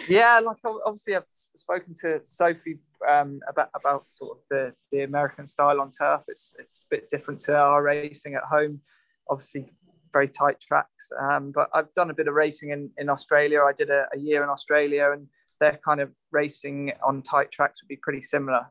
yeah, 0.10 0.40
like 0.40 0.58
obviously 0.86 1.16
I've 1.16 1.24
spoken 1.32 1.94
to 2.02 2.22
Sophie 2.24 2.80
um, 3.08 3.40
about 3.48 3.70
about 3.76 4.06
sort 4.08 4.38
of 4.38 4.44
the, 4.50 4.74
the 4.92 5.04
American 5.04 5.48
style 5.48 5.82
on 5.82 5.92
turf. 5.92 6.22
It's 6.28 6.56
it's 6.60 6.86
a 6.86 6.96
bit 6.96 7.10
different 7.10 7.42
to 7.42 7.56
our 7.56 7.84
racing 7.84 8.36
at 8.36 8.44
home. 8.44 8.82
Obviously, 9.30 9.70
very 10.16 10.30
tight 10.30 10.62
tracks. 10.62 11.12
Um, 11.20 11.52
but 11.54 11.68
I've 11.74 11.92
done 11.94 12.10
a 12.10 12.14
bit 12.14 12.28
of 12.30 12.34
racing 12.34 12.70
in, 12.70 12.90
in 12.98 13.10
Australia. 13.10 13.60
I 13.62 13.74
did 13.74 13.90
a, 13.90 14.06
a 14.14 14.18
year 14.18 14.44
in 14.44 14.50
Australia, 14.50 15.12
and 15.12 15.28
their 15.60 15.78
kind 15.84 16.00
of 16.00 16.10
racing 16.32 16.94
on 17.06 17.22
tight 17.22 17.52
tracks 17.52 17.82
would 17.82 17.90
be 17.90 17.98
pretty 17.98 18.22
similar. 18.22 18.68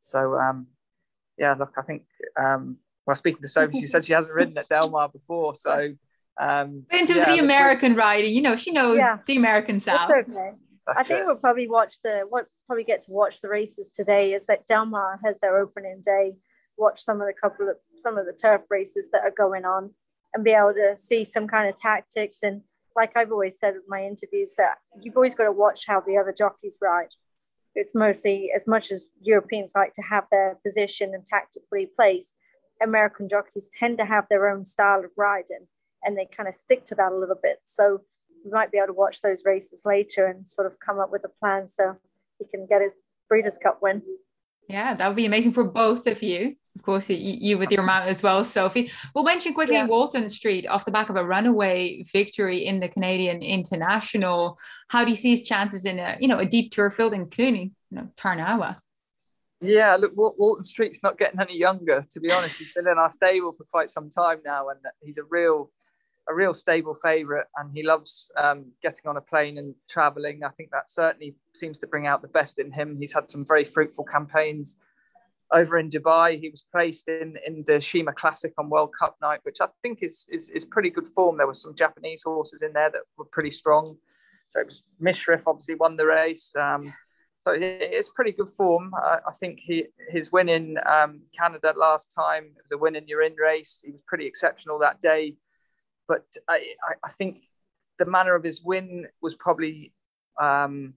So 0.00 0.34
um, 0.34 0.66
yeah, 1.38 1.54
look, 1.54 1.72
I 1.78 1.82
think 1.82 2.02
um, 2.38 2.76
well, 3.06 3.16
speaking 3.16 3.40
to 3.42 3.48
Sophie, 3.48 3.80
she 3.80 3.86
said 3.86 4.04
she 4.04 4.12
hasn't 4.12 4.34
ridden 4.34 4.56
at 4.58 4.68
Del 4.68 4.90
Mar 4.90 5.08
before, 5.08 5.56
so. 5.56 5.94
Um, 6.40 6.86
in 6.90 7.06
terms 7.06 7.10
yeah, 7.10 7.30
of 7.30 7.36
the 7.36 7.44
American 7.44 7.94
riding, 7.94 8.34
you 8.34 8.40
know, 8.40 8.56
she 8.56 8.72
knows 8.72 8.96
yeah. 8.96 9.18
the 9.26 9.36
American 9.36 9.80
South. 9.80 10.10
okay. 10.10 10.52
I 10.88 11.04
think 11.04 11.20
it. 11.20 11.26
we'll 11.26 11.36
probably 11.36 11.68
watch 11.68 11.96
the 12.02 12.24
what 12.28 12.46
probably 12.66 12.84
get 12.84 13.02
to 13.02 13.12
watch 13.12 13.42
the 13.42 13.50
races 13.50 13.90
today. 13.90 14.32
Is 14.32 14.46
that 14.46 14.66
Del 14.66 14.86
Mar 14.86 15.20
has 15.24 15.38
their 15.40 15.58
opening 15.58 16.00
day. 16.02 16.32
Watch 16.78 17.02
some 17.02 17.20
of 17.20 17.26
the 17.26 17.34
couple 17.34 17.68
of 17.68 17.76
some 17.96 18.16
of 18.16 18.24
the 18.24 18.32
turf 18.32 18.62
races 18.70 19.10
that 19.12 19.22
are 19.22 19.34
going 19.44 19.66
on 19.66 19.90
and 20.34 20.44
be 20.44 20.52
able 20.52 20.74
to 20.74 20.94
see 20.96 21.24
some 21.24 21.46
kind 21.46 21.68
of 21.68 21.76
tactics. 21.76 22.42
And 22.42 22.62
like 22.96 23.16
I've 23.16 23.32
always 23.32 23.58
said 23.58 23.74
in 23.74 23.82
my 23.88 24.04
interviews, 24.04 24.54
that 24.56 24.76
you've 25.00 25.16
always 25.16 25.34
got 25.34 25.44
to 25.44 25.52
watch 25.52 25.86
how 25.86 26.00
the 26.00 26.16
other 26.18 26.34
jockeys 26.36 26.78
ride. 26.80 27.14
It's 27.74 27.94
mostly 27.94 28.50
as 28.54 28.66
much 28.66 28.92
as 28.92 29.10
Europeans 29.22 29.72
like 29.74 29.94
to 29.94 30.02
have 30.02 30.24
their 30.30 30.58
position 30.62 31.14
and 31.14 31.24
tactically 31.24 31.88
placed. 31.96 32.36
American 32.82 33.28
jockeys 33.28 33.70
tend 33.78 33.98
to 33.98 34.04
have 34.04 34.26
their 34.28 34.48
own 34.48 34.64
style 34.64 35.04
of 35.04 35.10
riding, 35.16 35.68
and 36.02 36.16
they 36.16 36.26
kind 36.36 36.48
of 36.48 36.54
stick 36.54 36.84
to 36.86 36.94
that 36.96 37.12
a 37.12 37.16
little 37.16 37.38
bit. 37.42 37.58
So 37.64 38.02
we 38.44 38.50
might 38.50 38.72
be 38.72 38.78
able 38.78 38.88
to 38.88 38.92
watch 38.92 39.22
those 39.22 39.44
races 39.44 39.84
later 39.86 40.26
and 40.26 40.48
sort 40.48 40.66
of 40.66 40.78
come 40.84 40.98
up 40.98 41.12
with 41.12 41.24
a 41.24 41.30
plan 41.40 41.68
so 41.68 41.96
he 42.38 42.44
can 42.44 42.66
get 42.66 42.82
his 42.82 42.94
Breeders' 43.28 43.58
Cup 43.62 43.80
win. 43.80 44.02
Yeah, 44.68 44.94
that 44.94 45.06
would 45.06 45.16
be 45.16 45.26
amazing 45.26 45.52
for 45.52 45.64
both 45.64 46.06
of 46.06 46.22
you. 46.22 46.56
Of 46.76 46.82
course, 46.82 47.10
you, 47.10 47.16
you 47.16 47.58
with 47.58 47.70
your 47.70 47.82
mount 47.82 48.08
as 48.08 48.22
well, 48.22 48.42
Sophie. 48.44 48.90
We'll 49.14 49.24
mention 49.24 49.52
quickly 49.52 49.76
yeah. 49.76 49.86
Walton 49.86 50.30
Street 50.30 50.66
off 50.66 50.86
the 50.86 50.90
back 50.90 51.10
of 51.10 51.16
a 51.16 51.24
runaway 51.24 52.02
victory 52.10 52.64
in 52.64 52.80
the 52.80 52.88
Canadian 52.88 53.42
International. 53.42 54.58
How 54.88 55.04
do 55.04 55.10
you 55.10 55.16
see 55.16 55.30
his 55.30 55.46
chances 55.46 55.84
in 55.84 55.98
a 55.98 56.16
you 56.18 56.28
know 56.28 56.38
a 56.38 56.46
deep 56.46 56.72
tour 56.72 56.88
field, 56.88 57.12
including 57.12 57.72
you 57.90 57.98
know 57.98 58.08
Tarnawa? 58.16 58.78
Yeah, 59.60 59.96
look, 59.96 60.12
Walton 60.16 60.64
Street's 60.64 61.02
not 61.02 61.18
getting 61.18 61.40
any 61.40 61.56
younger. 61.56 62.04
To 62.10 62.20
be 62.20 62.32
honest, 62.32 62.56
he's 62.56 62.72
been 62.72 62.88
in 62.88 62.98
our 62.98 63.12
stable 63.12 63.52
for 63.52 63.64
quite 63.64 63.90
some 63.90 64.10
time 64.10 64.38
now, 64.44 64.70
and 64.70 64.80
he's 65.02 65.18
a 65.18 65.24
real 65.24 65.70
a 66.28 66.34
real 66.34 66.54
stable 66.54 66.94
favourite, 66.94 67.46
and 67.56 67.70
he 67.74 67.82
loves 67.82 68.30
um, 68.36 68.66
getting 68.82 69.06
on 69.06 69.16
a 69.16 69.20
plane 69.20 69.58
and 69.58 69.74
travelling. 69.88 70.44
I 70.44 70.50
think 70.50 70.70
that 70.70 70.90
certainly 70.90 71.34
seems 71.54 71.78
to 71.80 71.86
bring 71.86 72.06
out 72.06 72.22
the 72.22 72.28
best 72.28 72.58
in 72.58 72.72
him. 72.72 72.96
He's 72.98 73.12
had 73.12 73.30
some 73.30 73.44
very 73.44 73.64
fruitful 73.64 74.04
campaigns 74.04 74.76
over 75.52 75.78
in 75.78 75.90
Dubai. 75.90 76.40
He 76.40 76.48
was 76.48 76.64
placed 76.72 77.08
in 77.08 77.36
in 77.46 77.64
the 77.66 77.74
Sheema 77.74 78.14
Classic 78.14 78.52
on 78.56 78.70
World 78.70 78.90
Cup 78.98 79.16
night, 79.20 79.40
which 79.42 79.60
I 79.60 79.66
think 79.82 80.02
is 80.02 80.26
is, 80.30 80.48
is 80.50 80.64
pretty 80.64 80.90
good 80.90 81.08
form. 81.08 81.36
There 81.36 81.46
were 81.46 81.54
some 81.54 81.74
Japanese 81.74 82.22
horses 82.22 82.62
in 82.62 82.72
there 82.72 82.90
that 82.90 83.02
were 83.16 83.26
pretty 83.26 83.50
strong. 83.50 83.96
So 84.46 84.60
it 84.60 84.66
was 84.66 84.84
Mishrif 85.00 85.44
obviously 85.46 85.74
won 85.74 85.96
the 85.96 86.06
race. 86.06 86.52
Um, 86.58 86.92
so 87.44 87.56
it's 87.58 88.10
pretty 88.10 88.32
good 88.32 88.50
form. 88.50 88.92
I, 88.94 89.18
I 89.26 89.32
think 89.32 89.58
he 89.60 89.86
his 90.10 90.30
win 90.30 90.48
in 90.48 90.78
um, 90.86 91.22
Canada 91.36 91.74
last 91.76 92.12
time 92.14 92.44
it 92.44 92.62
was 92.64 92.72
a 92.72 92.78
win 92.78 92.94
in 92.94 93.08
your 93.08 93.22
in 93.22 93.34
race. 93.34 93.80
He 93.84 93.90
was 93.90 94.00
pretty 94.06 94.26
exceptional 94.26 94.78
that 94.78 95.00
day 95.00 95.36
but 96.12 96.26
I, 96.46 96.74
I 97.02 97.08
think 97.08 97.44
the 97.98 98.04
manner 98.04 98.34
of 98.34 98.44
his 98.44 98.62
win 98.62 99.06
was 99.22 99.34
probably 99.34 99.94
um, 100.38 100.92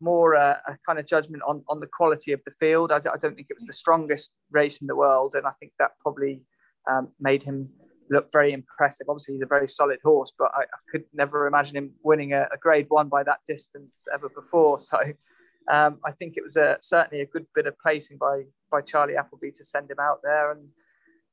more 0.00 0.32
a, 0.32 0.58
a, 0.66 0.78
kind 0.86 0.98
of 0.98 1.06
judgment 1.06 1.42
on, 1.46 1.62
on 1.68 1.80
the 1.80 1.86
quality 1.86 2.32
of 2.32 2.40
the 2.46 2.50
field. 2.50 2.90
I, 2.90 2.96
I, 2.96 3.18
don't 3.20 3.34
think 3.34 3.48
it 3.50 3.58
was 3.58 3.66
the 3.66 3.74
strongest 3.74 4.32
race 4.50 4.80
in 4.80 4.86
the 4.86 4.96
world, 4.96 5.34
and 5.34 5.46
I 5.46 5.50
think 5.60 5.72
that 5.78 5.90
probably 6.00 6.40
um, 6.90 7.08
made 7.20 7.42
him 7.42 7.68
look 8.08 8.32
very 8.32 8.54
impressive. 8.54 9.06
Obviously, 9.10 9.34
he's 9.34 9.42
a 9.42 9.46
very 9.46 9.68
solid 9.68 9.98
horse, 10.02 10.32
but 10.38 10.50
I, 10.54 10.62
I 10.62 10.80
could 10.90 11.04
never 11.12 11.46
imagine 11.46 11.76
him 11.76 11.90
winning 12.02 12.32
a, 12.32 12.48
a, 12.50 12.56
Grade 12.58 12.86
One 12.88 13.10
by 13.10 13.22
that 13.22 13.40
distance 13.46 14.06
ever 14.14 14.30
before. 14.30 14.78
So. 14.90 14.98
Um, 15.66 15.98
I 16.04 16.12
think 16.12 16.34
it 16.36 16.42
was 16.42 16.58
a, 16.58 16.76
certainly 16.82 17.22
a 17.22 17.26
good 17.26 17.46
bit 17.54 17.66
of 17.66 17.78
placing 17.78 18.18
by 18.18 18.42
by 18.70 18.82
Charlie 18.82 19.16
Appleby 19.16 19.50
to 19.52 19.64
send 19.64 19.90
him 19.90 19.96
out 19.98 20.20
there. 20.22 20.52
And 20.52 20.68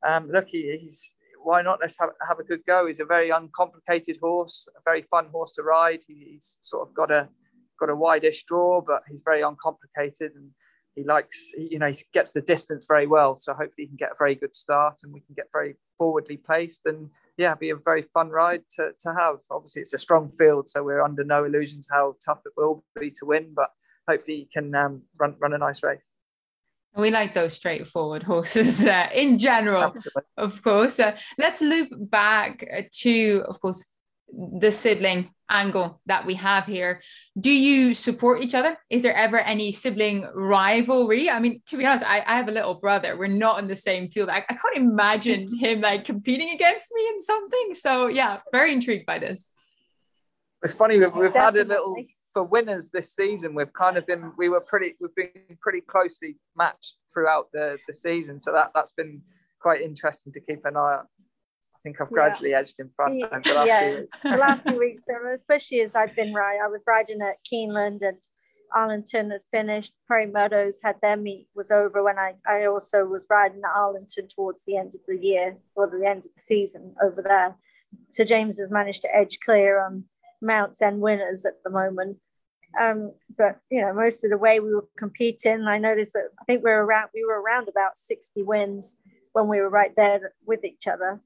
um, 0.08 0.32
look, 0.32 0.48
he, 0.48 0.78
he's 0.82 1.14
why 1.44 1.62
not? 1.62 1.80
Let's 1.82 1.98
have, 2.00 2.10
have 2.28 2.40
a 2.40 2.44
good 2.44 2.62
go. 2.66 2.88
He's 2.88 3.00
a 3.00 3.06
very 3.06 3.30
uncomplicated 3.30 4.18
horse, 4.22 4.68
a 4.76 4.82
very 4.84 5.02
fun 5.02 5.28
horse 5.32 5.54
to 5.54 5.64
ride. 5.64 6.02
He's 6.08 6.58
sort 6.62 6.88
of 6.88 6.94
got 6.94 7.12
a 7.12 7.30
got 7.80 7.90
a 7.90 7.96
wideish 7.96 8.46
draw, 8.46 8.82
but 8.82 9.02
he's 9.10 9.24
very 9.26 9.42
uncomplicated 9.42 10.34
and 10.36 10.52
he 10.96 11.04
likes, 11.04 11.52
you 11.58 11.80
know, 11.80 11.88
he 11.88 11.96
gets 12.14 12.34
the 12.34 12.42
distance 12.42 12.86
very 12.88 13.08
well. 13.08 13.36
So 13.36 13.54
hopefully 13.54 13.86
he 13.86 13.88
can 13.88 13.96
get 13.96 14.12
a 14.12 14.18
very 14.20 14.36
good 14.36 14.54
start 14.54 15.00
and 15.04 15.14
we 15.14 15.22
can 15.22 15.34
get 15.36 15.48
very 15.52 15.76
forwardly 15.98 16.38
placed 16.38 16.82
and 16.86 17.10
yeah, 17.38 17.56
be 17.56 17.70
a 17.70 17.76
very 17.76 18.02
fun 18.02 18.30
ride 18.30 18.64
to, 18.76 18.92
to 19.00 19.14
have. 19.14 19.38
Obviously, 19.50 19.82
it's 19.82 19.94
a 19.94 20.00
strong 20.00 20.30
field, 20.30 20.70
so 20.70 20.84
we're 20.84 21.02
under 21.02 21.24
no 21.24 21.46
illusions 21.46 21.88
how 21.90 22.16
tough 22.24 22.42
it 22.46 22.52
will 22.58 22.84
be 23.00 23.10
to 23.10 23.26
win, 23.26 23.54
but 23.56 23.72
hopefully 24.08 24.38
he 24.38 24.50
can 24.52 24.76
um, 24.76 25.04
run, 25.18 25.36
run 25.40 25.54
a 25.54 25.58
nice 25.58 25.82
race. 25.82 26.02
We 26.96 27.10
like 27.10 27.34
those 27.34 27.54
straightforward 27.54 28.24
horses 28.24 28.86
uh, 28.86 29.08
in 29.14 29.38
general, 29.38 29.84
Absolutely. 29.84 30.24
of 30.38 30.62
course. 30.62 31.00
Uh, 31.00 31.16
let's 31.38 31.62
loop 31.62 31.90
back 31.92 32.90
to, 33.00 33.44
of 33.48 33.62
course, 33.62 33.86
the 34.34 34.72
sibling 34.72 35.30
angle 35.50 36.02
that 36.06 36.26
we 36.26 36.36
have 36.36 36.66
here. 36.66 37.02
Do 37.40 37.52
you 37.52 37.94
support 37.94 38.42
each 38.42 38.56
other? 38.56 38.78
Is 38.90 39.04
there 39.04 39.16
ever 39.16 39.40
any 39.40 39.72
sibling 39.72 40.28
rivalry? 40.34 41.30
I 41.30 41.40
mean, 41.40 41.62
to 41.68 41.78
be 41.78 41.86
honest, 41.86 42.06
I, 42.06 42.22
I 42.26 42.38
have 42.38 42.48
a 42.48 42.52
little 42.52 42.76
brother. 42.76 43.18
We're 43.18 43.28
not 43.28 43.60
in 43.60 43.68
the 43.68 43.76
same 43.76 44.08
field. 44.08 44.30
I, 44.30 44.44
I 44.50 44.54
can't 44.54 44.78
imagine 44.78 45.58
him 45.60 45.82
like 45.82 46.06
competing 46.06 46.50
against 46.52 46.88
me 46.94 47.08
in 47.08 47.20
something. 47.20 47.74
So 47.74 48.08
yeah, 48.08 48.40
very 48.52 48.74
intrigued 48.74 49.06
by 49.06 49.20
this. 49.20 49.52
It's 50.64 50.74
funny 50.74 50.98
we've, 50.98 51.16
we've 51.16 51.36
had 51.36 51.58
a 51.58 51.64
little 51.64 51.96
for 52.34 52.44
winners 52.44 52.92
this 52.92 53.14
season. 53.14 53.56
We've 53.56 53.74
kind 53.74 53.98
of 53.98 54.06
been 54.08 54.34
we 54.38 54.50
were 54.50 54.62
pretty 54.62 54.96
we've 55.00 55.16
been 55.16 55.58
pretty 55.62 55.82
closely 55.82 56.38
matched 56.56 56.96
throughout 57.14 57.48
the 57.54 57.78
the 57.88 57.94
season. 57.94 58.40
So 58.40 58.52
that 58.54 58.72
that's 58.74 58.92
been 58.92 59.22
quite 59.62 59.82
interesting 59.82 60.34
to 60.34 60.40
keep 60.40 60.66
an 60.66 60.76
eye 60.76 60.98
on 61.00 61.06
I 61.76 61.80
think 61.84 62.00
I've 62.00 62.12
gradually 62.12 62.52
yeah. 62.52 62.60
edged 62.60 62.76
in 62.80 62.90
front. 62.96 63.16
Yeah, 63.18 63.40
the 63.44 63.54
last, 63.54 63.68
yeah. 63.68 64.00
the 64.24 64.38
last 64.38 64.64
few 64.68 64.78
weeks, 64.78 65.06
especially 65.34 65.82
as 65.82 65.96
I've 65.96 66.16
been 66.16 66.32
right, 66.32 66.60
I 66.64 66.68
was 66.68 66.84
riding 66.88 67.22
at 67.22 67.38
Keeneland 67.52 68.02
and 68.02 68.18
Arlington 68.76 69.32
had 69.32 69.42
finished. 69.50 69.92
Prairie 70.06 70.28
Meadows 70.28 70.80
had 70.84 70.98
their 71.02 71.18
meet 71.18 71.48
was 71.56 71.72
over 71.72 72.04
when 72.04 72.20
I, 72.20 72.36
I 72.48 72.66
also 72.66 73.06
was 73.06 73.26
riding 73.32 73.62
at 73.66 73.76
Arlington 73.76 74.28
towards 74.28 74.64
the 74.66 74.78
end 74.78 74.94
of 74.94 75.02
the 75.08 75.20
year 75.20 75.58
or 75.76 75.88
the 75.88 76.08
end 76.08 76.20
of 76.20 76.36
the 76.36 76.42
season 76.42 76.94
over 77.04 77.22
there. 77.22 77.56
So 78.12 78.24
James 78.24 78.60
has 78.60 78.70
managed 78.70 79.02
to 79.02 79.16
edge 79.16 79.40
clear 79.44 79.84
on 79.84 80.06
Mounts 80.42 80.82
and 80.82 81.02
winners 81.02 81.46
at 81.46 81.64
the 81.64 81.70
moment. 81.70 82.18
Um, 82.80 83.12
but 83.38 83.60
you 83.70 83.82
know, 83.82 83.94
most 83.94 84.24
of 84.24 84.30
the 84.30 84.38
way 84.38 84.60
we 84.60 84.74
were 84.74 84.88
competing, 84.98 85.64
I 85.64 85.78
noticed 85.78 86.14
that 86.14 86.30
I 86.40 86.46
think 86.46 86.64
we 86.64 86.72
were 86.72 86.86
around 86.86 87.10
we 87.14 87.26
were 87.26 87.42
around 87.42 87.68
about 87.68 87.98
60 87.98 88.44
wins 88.44 88.98
when 89.34 89.48
we 89.48 89.60
were 89.60 89.70
right 89.70 89.94
there 89.96 90.34
with 90.46 90.64
each 90.64 90.88
other. 90.88 91.22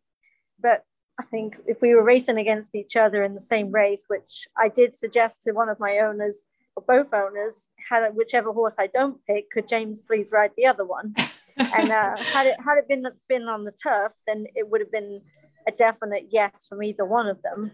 But 0.60 0.84
I 1.20 1.24
think 1.24 1.58
if 1.68 1.82
we 1.82 1.94
were 1.94 2.04
racing 2.04 2.38
against 2.38 2.76
each 2.76 2.96
other 2.96 3.24
in 3.24 3.34
the 3.34 3.42
same 3.42 3.72
race, 3.72 4.06
which 4.08 4.48
I 4.58 4.70
did 4.70 4.94
suggest 4.94 5.44
to 5.44 5.52
one 5.52 5.70
of 5.70 5.80
my 5.80 6.00
owners 6.00 6.44
or 6.76 6.84
both 6.86 7.14
owners, 7.14 7.68
had 7.90 8.08
whichever 8.16 8.52
horse 8.52 8.76
I 8.80 8.88
don't 8.88 9.24
pick, 9.26 9.50
could 9.50 9.68
James 9.68 10.02
please 10.02 10.32
ride 10.34 10.52
the 10.58 10.66
other 10.66 10.86
one? 10.86 11.16
and 11.58 11.92
uh, 11.92 12.18
had 12.34 12.48
it 12.48 12.60
had 12.60 12.78
it 12.78 12.88
been 12.88 13.06
been 13.30 13.44
on 13.44 13.64
the 13.64 13.72
turf, 13.72 14.14
then 14.28 14.46
it 14.56 14.70
would 14.70 14.82
have 14.82 14.92
been 14.92 15.22
a 15.68 15.72
definite 15.72 16.28
yes 16.32 16.68
from 16.68 16.84
either 16.84 17.06
one 17.06 17.28
of 17.28 17.42
them. 17.42 17.72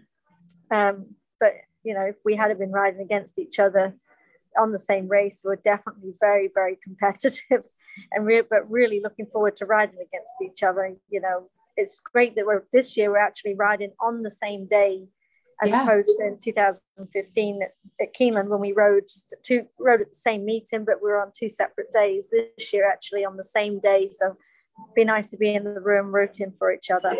Um, 0.70 1.14
but 1.42 1.54
you 1.82 1.92
know, 1.92 2.02
if 2.02 2.14
we 2.24 2.36
had 2.36 2.56
been 2.56 2.70
riding 2.70 3.00
against 3.00 3.36
each 3.38 3.58
other 3.58 3.96
on 4.56 4.70
the 4.70 4.78
same 4.78 5.08
race, 5.08 5.42
we're 5.44 5.56
definitely 5.56 6.14
very 6.20 6.48
very 6.54 6.78
competitive, 6.82 7.64
and 8.12 8.24
re- 8.24 8.48
but 8.48 8.70
really 8.70 9.00
looking 9.02 9.26
forward 9.26 9.56
to 9.56 9.66
riding 9.66 9.96
against 9.96 10.34
each 10.40 10.62
other. 10.62 10.94
You 11.10 11.20
know, 11.20 11.50
it's 11.76 12.00
great 12.00 12.36
that 12.36 12.46
we're 12.46 12.62
this 12.72 12.96
year 12.96 13.10
we're 13.10 13.18
actually 13.18 13.56
riding 13.56 13.90
on 14.00 14.22
the 14.22 14.30
same 14.30 14.66
day 14.68 15.08
as 15.62 15.70
yeah. 15.70 15.82
opposed 15.82 16.10
to 16.18 16.26
in 16.26 16.38
2015 16.42 17.62
at, 17.62 17.70
at 18.00 18.14
Keeneland 18.14 18.48
when 18.48 18.60
we 18.60 18.72
rode 18.72 19.04
two 19.44 19.66
rode 19.78 20.00
at 20.00 20.10
the 20.10 20.14
same 20.14 20.44
meeting, 20.44 20.84
but 20.84 21.02
we 21.02 21.10
were 21.10 21.20
on 21.20 21.32
two 21.36 21.48
separate 21.48 21.90
days. 21.92 22.30
This 22.30 22.72
year, 22.72 22.88
actually 22.88 23.24
on 23.24 23.36
the 23.36 23.44
same 23.44 23.80
day, 23.80 24.08
so 24.08 24.36
be 24.94 25.04
nice 25.04 25.30
to 25.30 25.36
be 25.36 25.54
in 25.54 25.64
the 25.64 25.80
room 25.80 26.14
rooting 26.14 26.52
for 26.56 26.72
each 26.72 26.90
other. 26.90 27.16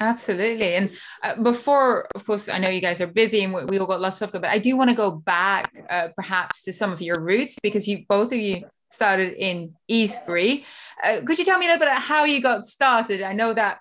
Absolutely. 0.00 0.74
And 0.74 0.90
uh, 1.22 1.40
before, 1.40 2.08
of 2.14 2.26
course, 2.26 2.48
I 2.48 2.58
know 2.58 2.68
you 2.68 2.80
guys 2.80 3.00
are 3.00 3.06
busy 3.06 3.44
and 3.44 3.54
we, 3.54 3.64
we 3.64 3.78
all 3.78 3.86
got 3.86 4.00
lots 4.00 4.20
of 4.20 4.28
stuff, 4.28 4.42
but 4.42 4.50
I 4.50 4.58
do 4.58 4.76
want 4.76 4.90
to 4.90 4.96
go 4.96 5.10
back 5.10 5.72
uh, 5.88 6.08
perhaps 6.16 6.62
to 6.62 6.72
some 6.72 6.92
of 6.92 7.00
your 7.00 7.20
roots 7.20 7.58
because 7.62 7.86
you 7.86 8.04
both 8.08 8.32
of 8.32 8.38
you 8.38 8.64
started 8.90 9.34
in 9.34 9.74
Eastbury. 9.90 10.64
Uh, 11.02 11.20
could 11.24 11.38
you 11.38 11.44
tell 11.44 11.58
me 11.58 11.66
a 11.66 11.68
little 11.70 11.80
bit 11.80 11.88
about 11.88 12.02
how 12.02 12.24
you 12.24 12.40
got 12.40 12.64
started? 12.64 13.22
I 13.22 13.32
know 13.32 13.54
that 13.54 13.78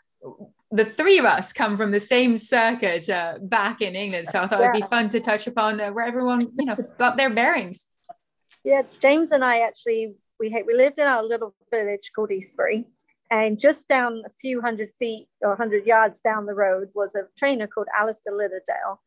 the 0.72 0.86
three 0.86 1.20
of 1.20 1.26
us 1.26 1.54
come 1.54 1.78
from 1.78 1.92
the 1.92 2.00
same 2.00 2.38
circuit 2.38 3.08
uh, 3.10 3.38
back 3.42 3.82
in 3.82 3.96
England, 3.96 4.28
so 4.28 4.42
I 4.42 4.48
thought 4.48 4.60
yeah. 4.60 4.72
it'd 4.72 4.82
be 4.82 4.88
fun 4.88 5.10
to 5.10 5.20
touch 5.20 5.48
upon 5.48 5.80
uh, 5.80 5.92
where 5.92 6.06
everyone, 6.06 6.52
you 6.58 6.66
know, 6.66 6.76
got 6.98 7.16
their 7.18 7.30
bearings. 7.30 7.88
Yeah, 8.64 8.84
James 9.00 9.32
and 9.32 9.44
I 9.44 9.60
actually 9.60 10.14
we 10.40 10.50
we 10.66 10.74
lived 10.74 11.00
in 11.00 11.08
our 11.08 11.24
little 11.24 11.54
village 11.70 12.12
called 12.16 12.30
Eastbury, 12.30 12.86
and 13.34 13.60
just 13.60 13.88
down 13.88 14.22
a 14.26 14.30
few 14.30 14.62
hundred 14.62 14.90
feet 15.00 15.28
or 15.42 15.56
hundred 15.56 15.86
yards 15.86 16.22
down 16.22 16.46
the 16.46 16.54
road 16.54 16.90
was 16.94 17.16
a 17.16 17.24
trainer 17.38 17.68
called 17.68 17.88
Alastair 17.98 18.34
Lidderdale, 18.34 19.00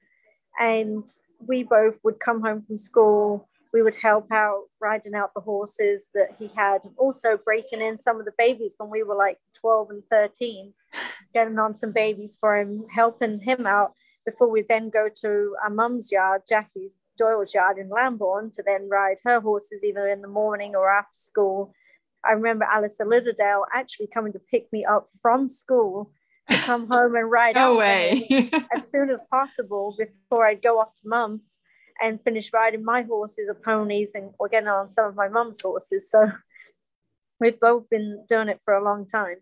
and 0.58 1.08
we 1.46 1.62
both 1.62 2.00
would 2.04 2.18
come 2.18 2.42
home 2.42 2.60
from 2.62 2.78
school 2.78 3.48
we 3.76 3.82
would 3.82 3.96
help 3.96 4.32
out 4.32 4.62
riding 4.80 5.14
out 5.14 5.34
the 5.34 5.40
horses 5.42 6.10
that 6.14 6.30
he 6.38 6.48
had, 6.56 6.80
also 6.96 7.36
breaking 7.36 7.82
in 7.82 7.98
some 7.98 8.18
of 8.18 8.24
the 8.24 8.32
babies 8.38 8.74
when 8.78 8.88
we 8.88 9.02
were 9.02 9.14
like 9.14 9.36
12 9.60 9.90
and 9.90 10.02
13, 10.10 10.72
getting 11.34 11.58
on 11.58 11.74
some 11.74 11.92
babies 11.92 12.38
for 12.40 12.56
him, 12.56 12.86
helping 12.90 13.38
him 13.38 13.66
out 13.66 13.92
before 14.24 14.50
we 14.50 14.62
then 14.62 14.88
go 14.88 15.10
to 15.20 15.54
our 15.62 15.68
mum's 15.68 16.10
yard, 16.10 16.40
Jackie's 16.48 16.96
Doyle's 17.18 17.54
yard 17.54 17.76
in 17.76 17.90
Lambourn, 17.90 18.50
to 18.54 18.62
then 18.62 18.88
ride 18.88 19.18
her 19.24 19.40
horses 19.40 19.84
either 19.84 20.08
in 20.08 20.22
the 20.22 20.28
morning 20.28 20.74
or 20.74 20.90
after 20.90 21.12
school. 21.12 21.74
I 22.28 22.32
remember 22.32 22.64
Alastair 22.64 23.06
Lidderdale 23.06 23.64
actually 23.72 24.08
coming 24.12 24.32
to 24.32 24.38
pick 24.38 24.72
me 24.72 24.84
up 24.84 25.08
from 25.22 25.48
school 25.48 26.12
to 26.48 26.56
come 26.58 26.88
home 26.88 27.14
and 27.14 27.30
ride 27.30 27.54
no 27.56 27.76
way. 27.76 28.50
as 28.74 28.84
soon 28.92 29.10
as 29.10 29.20
possible 29.30 29.94
before 29.98 30.46
I'd 30.46 30.62
go 30.62 30.78
off 30.78 30.94
to 30.96 31.02
mum's 31.08 31.62
and 32.00 32.20
finish 32.20 32.52
riding 32.52 32.84
my 32.84 33.02
horses 33.02 33.48
or 33.48 33.54
ponies 33.54 34.14
and 34.14 34.30
or 34.38 34.48
getting 34.48 34.68
on 34.68 34.88
some 34.88 35.06
of 35.06 35.16
my 35.16 35.28
mum's 35.28 35.60
horses. 35.60 36.10
So 36.10 36.30
we've 37.40 37.58
both 37.58 37.88
been 37.88 38.24
doing 38.28 38.48
it 38.48 38.60
for 38.62 38.74
a 38.74 38.84
long 38.84 39.06
time. 39.06 39.36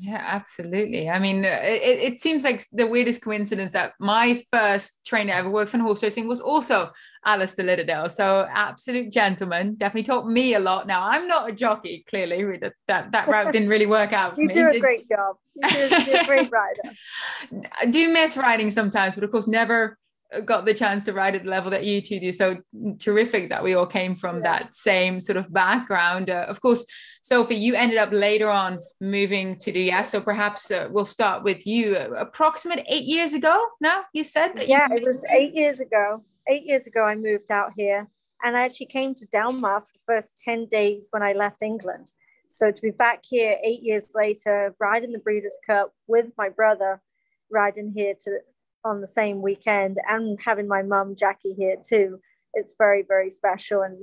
Yeah, 0.00 0.22
absolutely. 0.24 1.10
I 1.10 1.18
mean, 1.18 1.44
uh, 1.44 1.58
it, 1.60 2.12
it 2.12 2.18
seems 2.18 2.44
like 2.44 2.62
the 2.70 2.86
weirdest 2.86 3.20
coincidence 3.20 3.72
that 3.72 3.94
my 3.98 4.42
first 4.52 5.04
trainer 5.04 5.32
I 5.32 5.38
ever 5.38 5.50
worked 5.50 5.72
for 5.72 5.78
horse 5.78 6.04
racing 6.04 6.28
was 6.28 6.40
also 6.40 6.92
Alastair 7.28 7.66
Lidderdale. 7.66 8.08
So 8.08 8.46
absolute 8.50 9.12
gentleman, 9.12 9.74
definitely 9.74 10.04
taught 10.04 10.26
me 10.26 10.54
a 10.54 10.60
lot. 10.60 10.86
Now 10.86 11.02
I'm 11.02 11.28
not 11.28 11.50
a 11.50 11.52
jockey, 11.52 12.04
clearly. 12.08 12.58
That 12.86 13.12
that, 13.12 13.28
route 13.28 13.52
didn't 13.52 13.68
really 13.68 13.86
work 13.86 14.12
out 14.12 14.34
for 14.34 14.40
you 14.40 14.48
me. 14.48 14.54
You 14.54 14.70
do 14.70 14.76
a 14.76 14.80
great 14.80 15.08
job. 15.08 15.36
You 15.54 15.68
do, 15.68 15.78
you 15.78 16.04
do 16.04 16.12
a 16.12 16.24
great 16.24 16.50
rider. 16.60 17.66
I 17.78 17.86
do 17.86 18.12
miss 18.12 18.36
riding 18.36 18.70
sometimes, 18.70 19.14
but 19.14 19.24
of 19.24 19.30
course 19.30 19.46
never 19.46 19.98
got 20.44 20.64
the 20.66 20.74
chance 20.74 21.04
to 21.04 21.12
ride 21.12 21.34
at 21.34 21.44
the 21.44 21.50
level 21.50 21.70
that 21.70 21.84
you 21.84 22.02
two 22.02 22.20
do. 22.20 22.32
So 22.32 22.58
terrific 22.98 23.48
that 23.50 23.64
we 23.64 23.74
all 23.74 23.86
came 23.86 24.14
from 24.14 24.36
yeah. 24.36 24.42
that 24.42 24.76
same 24.76 25.20
sort 25.20 25.36
of 25.36 25.52
background. 25.52 26.30
Uh, 26.30 26.46
of 26.48 26.60
course, 26.60 26.84
Sophie, 27.22 27.56
you 27.56 27.74
ended 27.74 27.98
up 27.98 28.10
later 28.12 28.50
on 28.50 28.78
moving 29.00 29.58
to 29.60 29.72
the 29.72 29.90
US. 29.92 30.10
So 30.10 30.20
perhaps 30.20 30.70
uh, 30.70 30.88
we'll 30.90 31.04
start 31.04 31.44
with 31.44 31.66
you. 31.66 31.96
Uh, 31.96 32.10
approximate 32.18 32.84
eight 32.88 33.04
years 33.04 33.34
ago 33.34 33.66
now, 33.80 34.02
you 34.12 34.24
said 34.24 34.54
that. 34.54 34.68
Yeah, 34.68 34.88
it 34.90 35.02
was 35.04 35.24
eight 35.30 35.54
years 35.54 35.80
ago. 35.80 36.22
Eight 36.48 36.64
years 36.64 36.86
ago, 36.86 37.04
I 37.04 37.14
moved 37.14 37.50
out 37.50 37.72
here. 37.76 38.08
And 38.42 38.56
I 38.56 38.64
actually 38.64 38.86
came 38.86 39.14
to 39.14 39.26
Del 39.26 39.52
Mar 39.52 39.80
for 39.80 39.92
the 39.92 40.02
first 40.06 40.40
10 40.44 40.66
days 40.66 41.08
when 41.10 41.22
I 41.22 41.32
left 41.32 41.62
England. 41.62 42.12
So 42.46 42.70
to 42.70 42.82
be 42.82 42.90
back 42.90 43.24
here 43.28 43.56
eight 43.64 43.82
years 43.82 44.12
later, 44.14 44.74
riding 44.78 45.12
the 45.12 45.18
Breeders' 45.18 45.58
Cup 45.66 45.92
with 46.06 46.26
my 46.38 46.48
brother, 46.48 47.02
riding 47.50 47.92
here 47.92 48.14
to 48.24 48.38
on 48.84 49.00
the 49.00 49.06
same 49.06 49.42
weekend 49.42 49.96
and 50.08 50.38
having 50.44 50.68
my 50.68 50.82
mum 50.82 51.14
Jackie 51.18 51.52
here 51.52 51.76
too. 51.84 52.20
It's 52.54 52.74
very, 52.78 53.04
very 53.06 53.28
special 53.28 53.82
and 53.82 53.98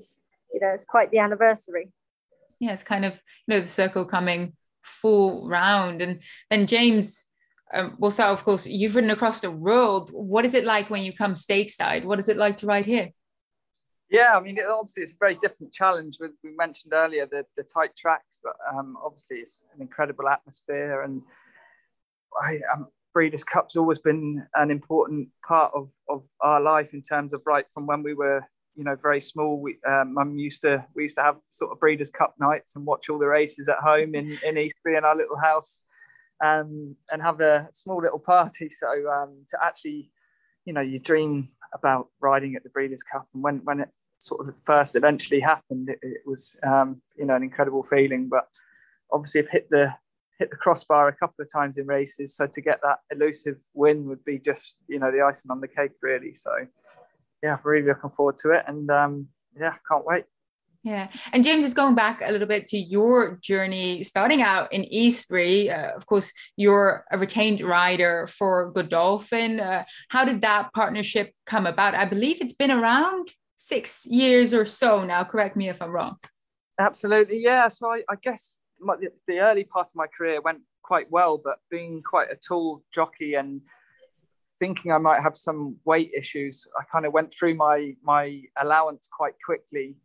you 0.53 0.59
know, 0.59 0.69
it's 0.73 0.85
quite 0.85 1.11
the 1.11 1.19
anniversary. 1.19 1.91
Yeah, 2.59 2.73
it's 2.73 2.83
kind 2.83 3.03
of, 3.03 3.21
you 3.47 3.55
know, 3.55 3.61
the 3.61 3.67
circle 3.67 4.05
coming 4.05 4.53
full 4.83 5.47
round. 5.49 6.01
And 6.01 6.19
then 6.49 6.67
James, 6.67 7.25
um, 7.74 7.95
well, 7.98 8.12
so 8.12 8.25
of 8.25 8.43
course, 8.43 8.67
you've 8.67 8.95
ridden 8.95 9.10
across 9.10 9.41
the 9.41 9.51
world. 9.51 10.12
What 10.12 10.45
is 10.45 10.53
it 10.53 10.65
like 10.65 10.89
when 10.89 11.03
you 11.03 11.13
come 11.13 11.34
stateside? 11.34 12.05
What 12.05 12.19
is 12.19 12.29
it 12.29 12.38
like 12.38 12.57
to 12.57 12.67
ride 12.67 12.86
here? 12.86 13.10
Yeah, 14.10 14.36
I 14.36 14.39
mean, 14.39 14.57
it, 14.57 14.65
obviously 14.65 15.03
it's 15.03 15.13
a 15.13 15.17
very 15.19 15.36
different 15.36 15.74
challenge. 15.74 16.17
With 16.19 16.31
we 16.43 16.51
mentioned 16.55 16.93
earlier 16.93 17.25
the 17.25 17.43
the 17.57 17.63
tight 17.63 17.95
tracks, 17.95 18.38
but 18.43 18.53
um, 18.72 18.95
obviously 19.03 19.38
it's 19.38 19.63
an 19.75 19.81
incredible 19.81 20.29
atmosphere, 20.29 21.01
and 21.01 21.22
I, 22.39 22.60
um, 22.74 22.88
Breeders' 23.13 23.43
Cup's 23.43 23.75
always 23.75 24.00
been 24.00 24.45
an 24.53 24.69
important 24.69 25.29
part 25.48 25.72
of, 25.74 25.89
of 26.10 26.24
our 26.41 26.62
life 26.62 26.93
in 26.93 27.01
terms 27.01 27.34
of 27.34 27.41
right 27.45 27.65
from 27.74 27.88
when 27.88 28.03
we 28.03 28.13
were, 28.13 28.41
you 28.75 28.84
know, 28.84 28.95
very 28.95 29.22
small. 29.22 29.60
We, 29.60 29.77
um, 29.88 30.13
Mum 30.13 30.38
used 30.38 30.62
to 30.62 30.86
we 30.95 31.03
used 31.03 31.15
to 31.15 31.24
have 31.24 31.38
sort 31.50 31.72
of 31.72 31.79
Breeders' 31.79 32.12
Cup 32.12 32.36
nights 32.39 32.75
and 32.75 32.86
watch 32.86 33.10
all 33.10 33.17
the 33.17 33.27
races 33.27 33.67
at 33.67 33.77
home 33.77 34.13
in 34.13 34.38
in 34.45 34.55
Eastbury 34.55 34.98
in 34.98 35.05
our 35.05 35.15
little 35.15 35.38
house. 35.38 35.81
Um, 36.44 36.96
and 37.12 37.22
have 37.22 37.42
a 37.42 37.70
small 37.74 38.01
little 38.01 38.20
party. 38.20 38.70
So 38.80 39.10
um, 39.10 39.46
to 39.50 39.58
actually, 39.63 40.12
you 40.65 40.74
know, 40.74 40.82
you 40.82 41.00
dream 41.00 41.50
about 41.74 42.08
riding 42.20 42.56
at 42.56 42.63
the 42.63 42.70
Breeders' 42.70 43.04
Cup, 43.04 43.27
and 43.34 43.44
when 43.44 43.62
when 43.63 43.82
it 43.82 43.89
sort 44.20 44.48
of 44.48 44.56
first 44.63 44.96
eventually 44.96 45.39
happened, 45.39 45.89
it, 45.89 46.00
it 46.01 46.22
was 46.25 46.56
um, 46.63 47.01
you 47.18 47.25
know 47.25 47.36
an 47.36 47.44
incredible 47.44 47.84
feeling. 47.84 48.27
But 48.30 48.48
obviously, 49.12 49.42
I've 49.42 49.50
hit 49.50 49.70
the 49.70 49.94
hit 50.39 50.50
the 50.50 50.58
crossbar 50.58 51.08
a 51.08 51.15
couple 51.15 51.42
of 51.42 51.51
times 51.51 51.77
in 51.77 51.88
races, 51.88 52.36
so 52.36 52.48
to 52.48 52.62
get 52.62 52.80
that 52.82 53.00
elusive 53.12 53.58
win 53.74 54.06
would 54.06 54.24
be 54.25 54.39
just 54.39 54.77
you 54.88 55.00
know 55.00 55.12
the 55.12 55.22
icing 55.22 55.51
on 55.51 55.62
the 55.62 55.68
cake, 55.68 55.92
really. 56.01 56.34
So 56.34 56.51
yeah, 57.44 57.58
really 57.63 57.88
looking 57.88 58.10
forward 58.10 58.38
to 58.38 58.51
it, 58.51 58.63
and 58.68 58.89
um, 58.89 59.27
yeah, 59.58 59.75
can't 59.89 60.06
wait. 60.06 60.25
Yeah. 60.86 61.08
And 61.34 61.44
James 61.44 61.65
is 61.65 61.74
going 61.74 61.96
back 61.96 62.22
a 62.24 62.32
little 62.32 62.48
bit 62.48 62.68
to 62.68 62.77
your 62.77 63.39
journey, 63.42 64.04
starting 64.04 64.44
out 64.44 64.72
in 64.72 64.84
Eastbury. 64.84 65.68
Uh, 65.68 65.96
of 65.96 66.06
course, 66.06 66.32
you're 66.58 67.04
a 67.12 67.18
retained 67.18 67.62
rider 67.62 68.27
for 68.27 68.70
Godolphin. 68.70 69.60
Uh, 69.60 69.86
how 70.10 70.25
did 70.25 70.42
that 70.42 70.72
partnership 70.75 71.34
come 71.48 71.65
about? 71.65 71.96
I 71.96 72.06
believe 72.06 72.39
it's 72.39 72.54
been 72.54 72.70
around 72.70 73.32
six 73.56 74.06
years 74.06 74.54
or 74.54 74.68
so 74.68 75.04
now. 75.04 75.24
Correct 75.24 75.58
me 75.58 75.70
if 75.70 75.82
I'm 75.82 75.89
wrong. 75.89 76.18
Absolutely. 76.80 77.42
Yeah. 77.42 77.68
So 77.70 77.89
I, 77.89 78.04
I 78.08 78.15
guess 78.22 78.56
my, 78.80 78.96
the 79.27 79.39
early 79.39 79.63
part 79.63 79.88
of 79.88 79.96
my 79.96 80.06
career 80.15 80.39
went 80.39 80.60
quite 80.84 81.10
well, 81.10 81.42
but 81.44 81.58
being 81.72 82.04
quite 82.04 82.30
a 82.32 82.36
tall 82.36 82.84
jockey 82.94 83.34
and 83.34 83.62
thinking 84.60 84.92
I 84.92 85.00
might 85.00 85.24
have 85.24 85.36
some 85.36 85.77
weight 85.84 86.12
issues, 86.15 86.68
I 86.80 86.84
kind 86.84 87.08
of 87.08 87.12
went 87.12 87.34
through 87.34 87.56
my 87.56 87.96
my 88.04 88.44
allowance 88.56 89.10
quite 89.12 89.34
quickly 89.44 89.96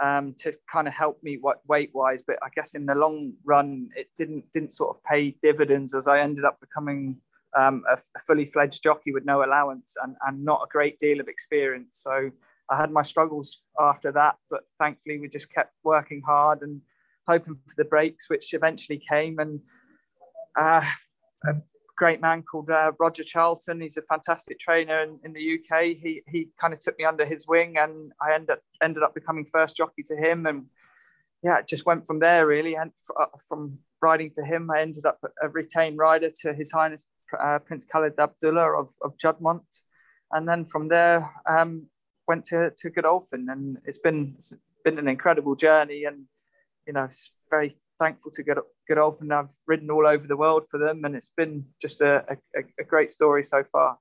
um, 0.00 0.34
to 0.38 0.54
kind 0.70 0.88
of 0.88 0.94
help 0.94 1.22
me 1.22 1.38
weight 1.68 1.90
wise. 1.92 2.22
But 2.26 2.36
I 2.42 2.48
guess 2.54 2.74
in 2.74 2.86
the 2.86 2.94
long 2.94 3.34
run, 3.44 3.90
it 3.96 4.08
didn't 4.16 4.50
didn't 4.52 4.72
sort 4.72 4.96
of 4.96 5.02
pay 5.04 5.36
dividends 5.42 5.94
as 5.94 6.08
I 6.08 6.20
ended 6.20 6.44
up 6.44 6.60
becoming 6.60 7.16
um, 7.56 7.84
a, 7.90 7.94
a, 7.94 8.18
fully 8.20 8.46
fledged 8.46 8.82
jockey 8.82 9.12
with 9.12 9.26
no 9.26 9.44
allowance 9.44 9.94
and, 10.02 10.16
and 10.26 10.42
not 10.44 10.62
a 10.64 10.70
great 10.70 10.98
deal 10.98 11.20
of 11.20 11.28
experience. 11.28 11.98
So 12.02 12.30
I 12.70 12.76
had 12.80 12.90
my 12.90 13.02
struggles 13.02 13.62
after 13.78 14.10
that, 14.12 14.36
but 14.48 14.62
thankfully 14.78 15.18
we 15.18 15.28
just 15.28 15.52
kept 15.52 15.74
working 15.84 16.22
hard 16.22 16.62
and 16.62 16.80
hoping 17.28 17.56
for 17.66 17.74
the 17.76 17.84
breaks, 17.84 18.30
which 18.30 18.54
eventually 18.54 19.02
came. 19.06 19.38
And 19.38 19.60
uh, 20.58 20.84
great 22.02 22.20
man 22.20 22.42
called 22.42 22.68
uh, 22.68 22.90
Roger 22.98 23.22
Charlton. 23.22 23.80
He's 23.80 23.96
a 23.96 24.02
fantastic 24.02 24.58
trainer 24.58 25.04
in, 25.04 25.20
in, 25.24 25.32
the 25.34 25.44
UK. 25.54 25.82
He 26.02 26.22
he 26.26 26.48
kind 26.60 26.74
of 26.74 26.80
took 26.80 26.98
me 26.98 27.04
under 27.04 27.24
his 27.24 27.46
wing, 27.46 27.76
and 27.78 28.10
I 28.20 28.34
ended 28.34 28.58
ended 28.82 29.04
up 29.04 29.14
becoming 29.14 29.44
first 29.44 29.76
jockey 29.76 30.02
to 30.10 30.16
him. 30.16 30.44
And 30.44 30.64
yeah, 31.44 31.58
it 31.60 31.68
just 31.68 31.86
went 31.86 32.04
from 32.04 32.18
there 32.18 32.44
really. 32.44 32.74
And 32.74 32.90
uh, 33.20 33.26
from 33.48 33.78
riding 34.00 34.30
for 34.30 34.42
him, 34.42 34.68
I 34.68 34.80
ended 34.80 35.06
up 35.06 35.20
a 35.40 35.48
retained 35.48 35.96
rider 35.96 36.30
to 36.40 36.52
His 36.52 36.72
Highness 36.72 37.06
uh, 37.40 37.60
Prince 37.60 37.84
Khalid 37.84 38.18
Abdullah 38.18 38.80
of, 38.80 38.88
of 39.04 39.16
Juddmonte, 39.16 39.82
and 40.32 40.48
then 40.48 40.64
from 40.64 40.88
there 40.88 41.30
um, 41.48 41.86
went 42.26 42.44
to 42.46 42.72
to 42.78 42.90
Godolphin, 42.90 43.46
and 43.48 43.78
it's 43.84 44.02
been 44.06 44.34
it's 44.38 44.52
been 44.84 44.98
an 44.98 45.06
incredible 45.06 45.54
journey. 45.54 46.02
And 46.02 46.24
you 46.84 46.94
know, 46.94 47.04
it's 47.04 47.30
very 47.48 47.76
thankful 48.02 48.32
to 48.32 48.42
get 48.42 48.56
Godolphin. 48.88 49.30
I've 49.32 49.54
ridden 49.66 49.90
all 49.90 50.06
over 50.06 50.26
the 50.26 50.36
world 50.36 50.64
for 50.70 50.78
them, 50.78 51.04
and 51.04 51.14
it's 51.14 51.32
been 51.36 51.66
just 51.80 52.00
a, 52.00 52.24
a, 52.56 52.60
a 52.80 52.84
great 52.84 53.10
story 53.10 53.42
so 53.42 53.62
far. 53.64 53.98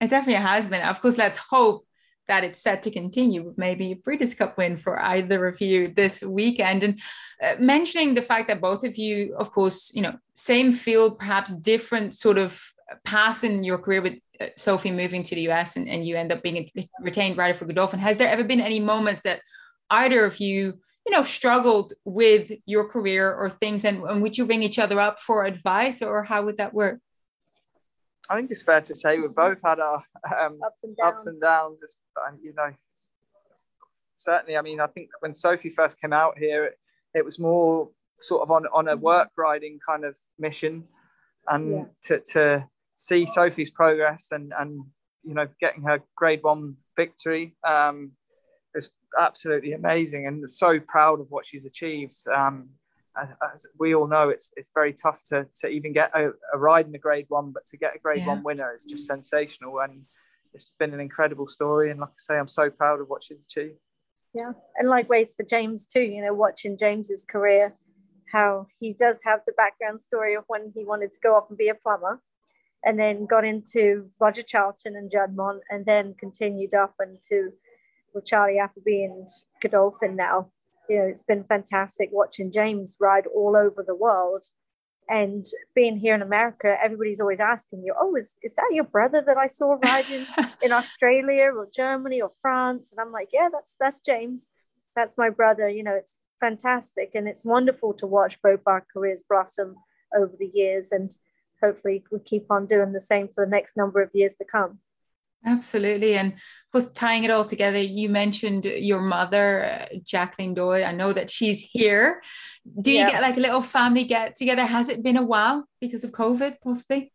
It 0.00 0.10
definitely 0.10 0.42
has 0.42 0.66
been. 0.66 0.82
Of 0.82 1.00
course, 1.00 1.16
let's 1.16 1.38
hope 1.38 1.86
that 2.28 2.44
it's 2.44 2.60
set 2.60 2.82
to 2.82 2.90
continue 2.90 3.42
with 3.44 3.58
maybe 3.58 3.92
a 3.92 3.96
Breeders' 3.96 4.34
Cup 4.34 4.56
win 4.58 4.76
for 4.76 5.00
either 5.00 5.46
of 5.46 5.60
you 5.60 5.86
this 5.86 6.22
weekend. 6.22 6.82
And 6.82 7.00
uh, 7.42 7.54
mentioning 7.58 8.14
the 8.14 8.22
fact 8.22 8.48
that 8.48 8.60
both 8.60 8.84
of 8.84 8.96
you, 8.96 9.34
of 9.36 9.52
course, 9.52 9.92
you 9.94 10.02
know, 10.02 10.16
same 10.34 10.72
field, 10.72 11.18
perhaps 11.18 11.52
different 11.52 12.14
sort 12.14 12.38
of 12.38 12.60
path 13.04 13.44
in 13.44 13.64
your 13.64 13.78
career 13.78 14.02
with 14.02 14.18
uh, 14.40 14.46
Sophie 14.56 14.90
moving 14.90 15.22
to 15.24 15.34
the 15.34 15.48
US 15.50 15.76
and, 15.76 15.88
and 15.88 16.06
you 16.06 16.16
end 16.16 16.32
up 16.32 16.42
being 16.42 16.68
retained 17.00 17.36
rider 17.36 17.54
for 17.54 17.64
Godolphin. 17.64 18.00
Has 18.00 18.18
there 18.18 18.28
ever 18.28 18.44
been 18.44 18.60
any 18.60 18.80
moment 18.80 19.20
that 19.24 19.40
either 19.90 20.24
of 20.24 20.40
you 20.40 20.78
you 21.06 21.12
know 21.12 21.22
struggled 21.22 21.92
with 22.04 22.52
your 22.66 22.88
career 22.88 23.32
or 23.32 23.50
things 23.50 23.84
and, 23.84 24.02
and 24.02 24.22
would 24.22 24.38
you 24.38 24.44
ring 24.44 24.62
each 24.62 24.78
other 24.78 25.00
up 25.00 25.18
for 25.18 25.44
advice 25.44 26.02
or 26.02 26.22
how 26.22 26.42
would 26.42 26.56
that 26.58 26.74
work 26.74 26.98
i 28.30 28.36
think 28.36 28.50
it's 28.50 28.62
fair 28.62 28.80
to 28.80 28.94
say 28.94 29.18
we've 29.18 29.34
both 29.34 29.58
had 29.64 29.80
our 29.80 30.02
um, 30.38 30.58
ups 30.64 30.78
and 30.82 30.96
downs, 30.96 31.14
ups 31.14 31.26
and 31.26 31.40
downs. 31.40 31.82
you 32.42 32.52
know 32.54 32.70
certainly 34.16 34.56
i 34.56 34.62
mean 34.62 34.80
i 34.80 34.86
think 34.86 35.08
when 35.20 35.34
sophie 35.34 35.70
first 35.70 36.00
came 36.00 36.12
out 36.12 36.38
here 36.38 36.64
it, 36.64 36.78
it 37.14 37.24
was 37.24 37.38
more 37.38 37.90
sort 38.20 38.42
of 38.42 38.50
on, 38.50 38.66
on 38.72 38.88
a 38.88 38.94
mm-hmm. 38.94 39.04
work 39.04 39.28
riding 39.36 39.78
kind 39.84 40.04
of 40.04 40.16
mission 40.38 40.84
and 41.48 41.72
yeah. 41.72 41.84
to, 42.02 42.20
to 42.20 42.68
see 42.94 43.26
sophie's 43.26 43.70
progress 43.70 44.28
and 44.30 44.52
and 44.56 44.84
you 45.24 45.34
know 45.34 45.48
getting 45.60 45.82
her 45.82 46.00
grade 46.16 46.40
one 46.42 46.76
victory 46.96 47.56
um, 47.66 48.12
absolutely 49.18 49.72
amazing 49.72 50.26
and 50.26 50.50
so 50.50 50.80
proud 50.80 51.20
of 51.20 51.30
what 51.30 51.46
she's 51.46 51.64
achieved. 51.64 52.16
Um, 52.34 52.70
as 53.54 53.66
we 53.78 53.94
all 53.94 54.06
know, 54.06 54.30
it's 54.30 54.50
it's 54.56 54.70
very 54.74 54.92
tough 54.92 55.22
to 55.24 55.46
to 55.56 55.68
even 55.68 55.92
get 55.92 56.10
a, 56.14 56.30
a 56.52 56.58
ride 56.58 56.86
in 56.86 56.94
a 56.94 56.98
Grade 56.98 57.26
One, 57.28 57.50
but 57.50 57.66
to 57.66 57.76
get 57.76 57.94
a 57.94 57.98
Grade 57.98 58.20
yeah. 58.20 58.28
One 58.28 58.42
winner 58.42 58.74
is 58.74 58.84
just 58.84 59.06
sensational, 59.06 59.80
and 59.80 60.02
it's 60.54 60.70
been 60.78 60.94
an 60.94 61.00
incredible 61.00 61.48
story. 61.48 61.90
And 61.90 62.00
like 62.00 62.10
I 62.10 62.18
say, 62.18 62.38
I'm 62.38 62.48
so 62.48 62.70
proud 62.70 63.00
of 63.00 63.08
what 63.08 63.24
she's 63.24 63.40
achieved. 63.46 63.78
Yeah, 64.34 64.52
and 64.76 64.88
likewise 64.88 65.34
for 65.34 65.44
James 65.44 65.86
too. 65.86 66.02
You 66.02 66.24
know, 66.24 66.34
watching 66.34 66.78
James's 66.78 67.24
career, 67.24 67.74
how 68.32 68.66
he 68.80 68.94
does 68.94 69.20
have 69.24 69.40
the 69.46 69.52
background 69.52 70.00
story 70.00 70.34
of 70.34 70.44
when 70.46 70.72
he 70.74 70.84
wanted 70.84 71.12
to 71.12 71.20
go 71.22 71.34
off 71.34 71.50
and 71.50 71.58
be 71.58 71.68
a 71.68 71.74
plumber, 71.74 72.22
and 72.82 72.98
then 72.98 73.26
got 73.26 73.44
into 73.44 74.08
Roger 74.20 74.42
Charlton 74.42 74.96
and 74.96 75.10
Juddmonte, 75.10 75.60
and 75.68 75.84
then 75.84 76.14
continued 76.18 76.74
up 76.74 76.94
into 77.02 77.52
with 78.14 78.26
Charlie 78.26 78.58
Appleby 78.58 79.04
and 79.04 79.28
Godolphin 79.60 80.16
now. 80.16 80.50
You 80.88 80.98
know, 80.98 81.04
it's 81.04 81.22
been 81.22 81.44
fantastic 81.44 82.10
watching 82.12 82.52
James 82.52 82.96
ride 83.00 83.26
all 83.26 83.56
over 83.56 83.84
the 83.86 83.94
world. 83.94 84.44
And 85.08 85.44
being 85.74 85.96
here 85.96 86.14
in 86.14 86.22
America, 86.22 86.76
everybody's 86.82 87.20
always 87.20 87.40
asking 87.40 87.82
you, 87.84 87.94
oh, 87.98 88.14
is, 88.16 88.36
is 88.42 88.54
that 88.54 88.70
your 88.72 88.84
brother 88.84 89.22
that 89.26 89.36
I 89.36 89.46
saw 89.46 89.76
riding 89.84 90.26
in 90.62 90.72
Australia 90.72 91.50
or 91.54 91.68
Germany 91.74 92.20
or 92.20 92.30
France? 92.40 92.92
And 92.92 93.00
I'm 93.00 93.12
like, 93.12 93.28
yeah, 93.32 93.48
that's 93.52 93.76
that's 93.78 94.00
James. 94.00 94.50
That's 94.94 95.18
my 95.18 95.30
brother. 95.30 95.68
You 95.68 95.82
know, 95.82 95.94
it's 95.94 96.18
fantastic. 96.40 97.10
And 97.14 97.28
it's 97.28 97.44
wonderful 97.44 97.94
to 97.94 98.06
watch 98.06 98.40
both 98.42 98.60
our 98.66 98.84
careers 98.92 99.22
blossom 99.28 99.76
over 100.16 100.32
the 100.38 100.50
years. 100.52 100.92
And 100.92 101.10
hopefully 101.62 102.04
we 102.10 102.18
keep 102.20 102.50
on 102.50 102.66
doing 102.66 102.90
the 102.90 103.00
same 103.00 103.28
for 103.28 103.44
the 103.44 103.50
next 103.50 103.76
number 103.76 104.02
of 104.02 104.10
years 104.14 104.36
to 104.36 104.44
come. 104.44 104.78
Absolutely. 105.44 106.14
And 106.14 106.34
was 106.72 106.92
tying 106.92 107.24
it 107.24 107.30
all 107.30 107.44
together, 107.44 107.78
you 107.78 108.08
mentioned 108.08 108.64
your 108.64 109.00
mother, 109.00 109.86
Jacqueline 110.04 110.54
Doyle. 110.54 110.84
I 110.84 110.92
know 110.92 111.12
that 111.12 111.30
she's 111.30 111.60
here. 111.60 112.22
Do 112.80 112.90
you 112.90 112.98
yeah. 112.98 113.10
get 113.10 113.22
like 113.22 113.36
a 113.36 113.40
little 113.40 113.62
family 113.62 114.04
get 114.04 114.36
together? 114.36 114.64
Has 114.64 114.88
it 114.88 115.02
been 115.02 115.16
a 115.16 115.24
while 115.24 115.66
because 115.80 116.04
of 116.04 116.12
COVID, 116.12 116.56
possibly? 116.62 117.12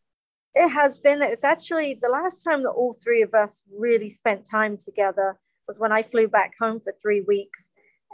It 0.54 0.70
has 0.70 0.96
been. 1.04 1.22
It's 1.22 1.44
actually 1.44 2.00
the 2.02 2.10
last 2.10 2.44
time 2.44 2.64
that 2.64 2.70
all 2.70 2.94
three 2.94 3.22
of 3.22 3.34
us 3.34 3.64
really 3.72 4.10
spent 4.10 4.48
time 4.50 4.78
together 4.78 5.40
was 5.68 5.80
when 5.80 5.92
I 5.92 6.04
flew 6.04 6.28
back 6.28 6.54
home 6.60 6.80
for 6.80 6.94
three 7.02 7.22
weeks 7.22 7.72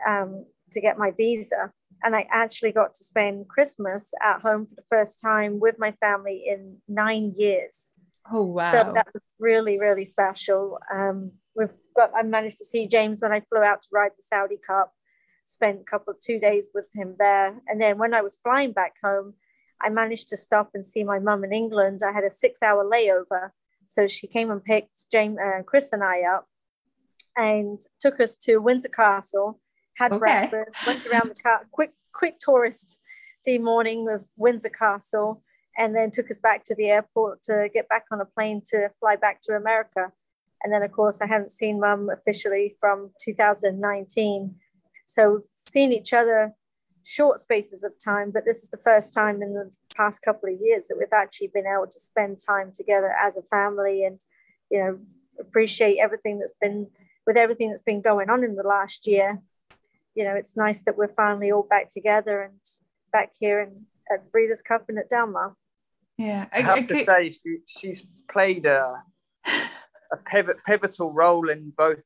um, 0.07 0.45
to 0.71 0.81
get 0.81 0.97
my 0.97 1.11
visa. 1.11 1.71
And 2.03 2.15
I 2.15 2.27
actually 2.31 2.73
got 2.73 2.93
to 2.95 3.03
spend 3.03 3.47
Christmas 3.47 4.13
at 4.21 4.41
home 4.41 4.65
for 4.65 4.75
the 4.75 4.83
first 4.89 5.21
time 5.21 5.59
with 5.59 5.75
my 5.79 5.93
family 5.93 6.43
in 6.45 6.77
nine 6.87 7.33
years. 7.37 7.91
Oh 8.31 8.43
wow! 8.43 8.71
So 8.71 8.91
that 8.93 9.07
was 9.13 9.23
really 9.39 9.79
really 9.79 10.05
special. 10.05 10.79
Um, 10.93 11.31
we've 11.55 11.73
got 11.95 12.11
I 12.15 12.23
managed 12.23 12.57
to 12.59 12.65
see 12.65 12.87
James 12.87 13.21
when 13.21 13.33
I 13.33 13.41
flew 13.41 13.61
out 13.61 13.81
to 13.81 13.87
ride 13.91 14.11
the 14.17 14.23
Saudi 14.23 14.57
Cup. 14.65 14.93
Spent 15.45 15.81
a 15.81 15.83
couple 15.83 16.11
of 16.11 16.19
two 16.21 16.39
days 16.39 16.69
with 16.73 16.85
him 16.93 17.15
there, 17.19 17.59
and 17.67 17.81
then 17.81 17.97
when 17.97 18.13
I 18.13 18.21
was 18.21 18.37
flying 18.37 18.71
back 18.71 18.93
home, 19.03 19.33
I 19.81 19.89
managed 19.89 20.29
to 20.29 20.37
stop 20.37 20.71
and 20.73 20.85
see 20.85 21.03
my 21.03 21.19
mum 21.19 21.43
in 21.43 21.51
England. 21.51 21.99
I 22.07 22.13
had 22.13 22.23
a 22.23 22.29
six-hour 22.29 22.89
layover, 22.89 23.49
so 23.85 24.07
she 24.07 24.27
came 24.27 24.51
and 24.51 24.63
picked 24.63 25.11
James, 25.11 25.37
uh, 25.37 25.61
Chris, 25.63 25.91
and 25.91 26.01
I 26.01 26.21
up, 26.21 26.47
and 27.35 27.81
took 27.99 28.21
us 28.21 28.37
to 28.37 28.59
Windsor 28.59 28.87
Castle. 28.87 29.59
Had 29.97 30.13
okay. 30.13 30.19
breakfast, 30.19 30.87
went 30.87 31.05
around 31.05 31.29
the 31.29 31.35
car, 31.35 31.67
quick 31.71 31.91
quick 32.13 32.39
tourist 32.39 32.99
day 33.43 33.57
morning 33.57 34.07
of 34.09 34.23
Windsor 34.37 34.69
Castle 34.69 35.43
and 35.77 35.95
then 35.95 36.11
took 36.11 36.29
us 36.29 36.37
back 36.37 36.63
to 36.65 36.75
the 36.75 36.89
airport 36.89 37.43
to 37.43 37.69
get 37.73 37.89
back 37.89 38.05
on 38.11 38.21
a 38.21 38.25
plane 38.25 38.61
to 38.71 38.89
fly 38.99 39.15
back 39.15 39.41
to 39.41 39.55
America. 39.55 40.11
And 40.63 40.71
then, 40.71 40.83
of 40.83 40.91
course, 40.91 41.21
I 41.21 41.27
haven't 41.27 41.51
seen 41.51 41.79
mum 41.79 42.09
officially 42.09 42.73
from 42.79 43.11
2019. 43.23 44.55
So, 45.05 45.41
seen 45.43 45.91
each 45.91 46.13
other 46.13 46.53
short 47.05 47.39
spaces 47.39 47.83
of 47.83 47.91
time, 48.03 48.31
but 48.31 48.45
this 48.45 48.63
is 48.63 48.69
the 48.69 48.77
first 48.77 49.13
time 49.13 49.41
in 49.41 49.53
the 49.53 49.75
past 49.95 50.21
couple 50.21 50.53
of 50.53 50.59
years 50.61 50.87
that 50.87 50.97
we've 50.97 51.07
actually 51.11 51.51
been 51.53 51.67
able 51.67 51.87
to 51.87 51.99
spend 51.99 52.39
time 52.39 52.71
together 52.73 53.13
as 53.21 53.35
a 53.35 53.41
family 53.43 54.05
and, 54.05 54.21
you 54.71 54.79
know, 54.79 54.99
appreciate 55.39 55.97
everything 55.99 56.39
that's 56.39 56.55
been 56.61 56.87
with 57.25 57.37
everything 57.37 57.69
that's 57.69 57.81
been 57.81 58.01
going 58.01 58.29
on 58.29 58.43
in 58.43 58.55
the 58.55 58.63
last 58.63 59.07
year. 59.07 59.41
You 60.15 60.23
know, 60.23 60.35
it's 60.35 60.55
nice 60.55 60.83
that 60.83 60.97
we're 60.97 61.13
finally 61.13 61.51
all 61.51 61.67
back 61.69 61.89
together 61.89 62.41
and 62.41 62.59
back 63.11 63.31
here 63.39 63.61
and 63.61 63.85
at 64.11 64.31
Breeders' 64.31 64.61
Cup 64.61 64.85
and 64.89 64.97
at 64.97 65.09
Del 65.09 65.27
Mar. 65.27 65.55
Yeah, 66.17 66.47
I 66.53 66.61
have 66.61 66.87
to 66.87 67.05
say 67.05 67.31
she, 67.31 67.57
she's 67.65 68.05
played 68.29 68.65
a 68.65 69.03
a 70.13 70.17
pivot, 70.17 70.57
pivotal 70.65 71.11
role 71.11 71.49
in 71.49 71.73
both 71.75 72.03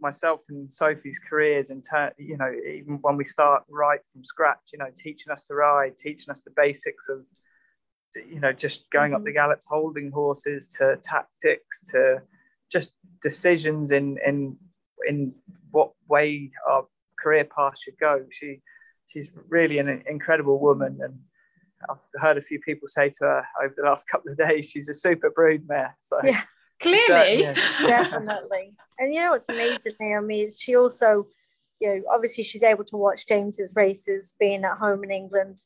myself 0.00 0.44
and 0.48 0.70
Sophie's 0.70 1.18
careers 1.18 1.70
in 1.70 1.80
turn, 1.80 2.10
you 2.18 2.36
know, 2.36 2.52
even 2.52 2.98
when 3.00 3.16
we 3.16 3.24
start 3.24 3.62
right 3.70 4.00
from 4.12 4.24
scratch, 4.24 4.58
you 4.72 4.78
know, 4.78 4.90
teaching 4.94 5.32
us 5.32 5.46
to 5.46 5.54
ride, 5.54 5.96
teaching 5.96 6.30
us 6.30 6.42
the 6.42 6.50
basics 6.54 7.08
of, 7.08 7.26
you 8.14 8.40
know, 8.40 8.52
just 8.52 8.90
going 8.90 9.12
mm-hmm. 9.12 9.16
up 9.20 9.24
the 9.24 9.32
gallops, 9.32 9.66
holding 9.66 10.10
horses 10.10 10.68
to 10.78 10.98
tactics 11.02 11.82
to 11.90 12.20
just 12.70 12.92
decisions 13.22 13.92
in 13.92 14.18
in 14.26 14.56
in 15.08 15.34
what 15.70 15.92
way 16.08 16.50
our 16.68 16.84
career 17.18 17.44
path 17.44 17.78
should 17.78 17.98
go. 17.98 18.24
She 18.30 18.60
she's 19.06 19.30
really 19.48 19.78
an 19.78 20.02
incredible 20.06 20.58
woman 20.58 20.98
and 21.00 21.20
I've 21.88 22.20
heard 22.20 22.38
a 22.38 22.42
few 22.42 22.60
people 22.60 22.88
say 22.88 23.10
to 23.10 23.24
her 23.24 23.46
over 23.62 23.74
the 23.76 23.82
last 23.82 24.06
couple 24.10 24.30
of 24.30 24.38
days 24.38 24.68
she's 24.68 24.88
a 24.88 24.94
super 24.94 25.30
broodmare. 25.30 25.92
So 26.00 26.18
yeah. 26.24 26.42
Clearly. 26.80 27.42
Definitely. 27.80 28.72
And 28.98 29.14
you 29.14 29.20
know 29.20 29.30
what's 29.30 29.48
amazing, 29.48 29.92
Naomi, 30.00 30.42
is 30.42 30.60
she 30.60 30.74
also, 30.74 31.28
you 31.80 31.88
know, 31.88 32.02
obviously 32.12 32.42
she's 32.42 32.64
able 32.64 32.84
to 32.86 32.96
watch 32.96 33.26
James's 33.28 33.74
races 33.76 34.34
being 34.40 34.64
at 34.64 34.78
home 34.78 35.04
in 35.04 35.12
England, 35.12 35.58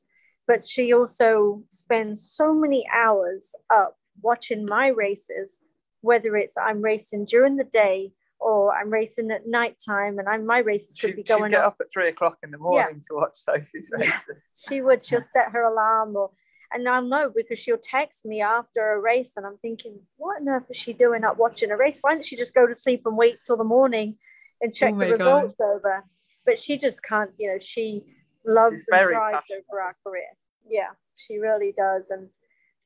but 0.47 0.63
she 0.63 0.93
also 0.93 1.63
spends 1.71 2.31
so 2.31 2.53
many 2.53 2.85
hours 2.95 3.55
up 3.71 3.97
watching 4.21 4.67
my 4.67 4.89
races, 4.89 5.59
whether 6.03 6.37
it's 6.37 6.59
I'm 6.59 6.83
racing 6.83 7.25
during 7.25 7.57
the 7.57 7.65
day 7.65 8.13
or 8.39 8.75
I'm 8.75 8.91
racing 8.91 9.31
at 9.31 9.47
night 9.47 9.77
time 9.85 10.19
and 10.19 10.29
I'm 10.29 10.47
my 10.47 10.59
races 10.59 10.95
could 11.01 11.11
she, 11.11 11.17
be 11.17 11.23
going 11.23 11.53
get 11.53 11.65
up 11.65 11.77
at 11.81 11.91
three 11.91 12.09
o'clock 12.09 12.39
in 12.43 12.51
the 12.51 12.59
morning 12.59 12.97
yeah. 12.97 13.03
to 13.09 13.15
watch 13.15 13.35
Sophie's 13.35 13.91
races. 13.93 14.23
Yeah. 14.29 14.35
She 14.69 14.83
would, 14.83 15.05
she'll 15.07 15.21
set 15.21 15.51
her 15.53 15.63
alarm 15.63 16.17
or 16.17 16.31
and 16.73 16.89
I'll 16.89 17.03
know 17.03 17.33
because 17.35 17.59
she'll 17.59 17.79
text 17.79 18.25
me 18.25 18.41
after 18.43 18.93
a 18.93 19.01
race, 19.01 19.37
and 19.37 19.47
I'm 19.47 19.59
thinking, 19.59 20.01
what 20.17 20.41
on 20.41 20.49
earth 20.49 20.71
is 20.71 20.77
she 20.77 20.93
doing 20.93 21.25
up 21.25 21.39
watching 21.39 21.71
a 21.71 21.77
race? 21.77 21.99
Why 22.01 22.15
don't 22.15 22.25
she 22.25 22.37
just 22.37 22.55
go 22.55 22.67
to 22.67 22.75
sleep 22.75 23.03
and 23.07 23.17
wait 23.17 23.37
till 23.45 23.57
the 23.57 23.65
morning 23.65 24.17
and 24.61 24.75
check 24.75 24.95
oh 24.95 24.99
the 24.99 25.13
results 25.13 25.59
God. 25.59 25.65
over? 25.65 26.05
But 26.45 26.59
she 26.59 26.77
just 26.77 27.03
can't, 27.03 27.31
you 27.39 27.53
know, 27.53 27.59
she 27.59 28.03
loves 28.45 28.81
She's 28.81 28.89
and 28.91 29.09
drives 29.09 29.47
over 29.51 29.81
our 29.81 29.95
career. 30.05 30.29
Yeah, 30.69 30.91
she 31.17 31.39
really 31.39 31.73
does. 31.77 32.11
And 32.11 32.29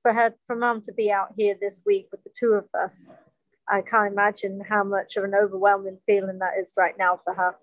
for 0.02 0.12
her, 0.12 0.34
for 0.46 0.56
mum 0.56 0.82
to 0.82 0.92
be 0.92 1.10
out 1.10 1.34
here 1.36 1.56
this 1.60 1.82
week 1.84 2.08
with 2.10 2.22
the 2.24 2.30
two 2.38 2.52
of 2.52 2.66
us, 2.74 3.10
I 3.70 3.82
can't 3.82 4.12
imagine 4.12 4.62
how 4.68 4.82
much 4.82 5.16
of 5.16 5.24
an 5.24 5.34
overwhelming 5.34 5.98
feeling 6.06 6.38
that 6.40 6.54
is 6.58 6.74
right 6.76 6.94
now 6.98 7.20
for 7.22 7.34
her. 7.34 7.54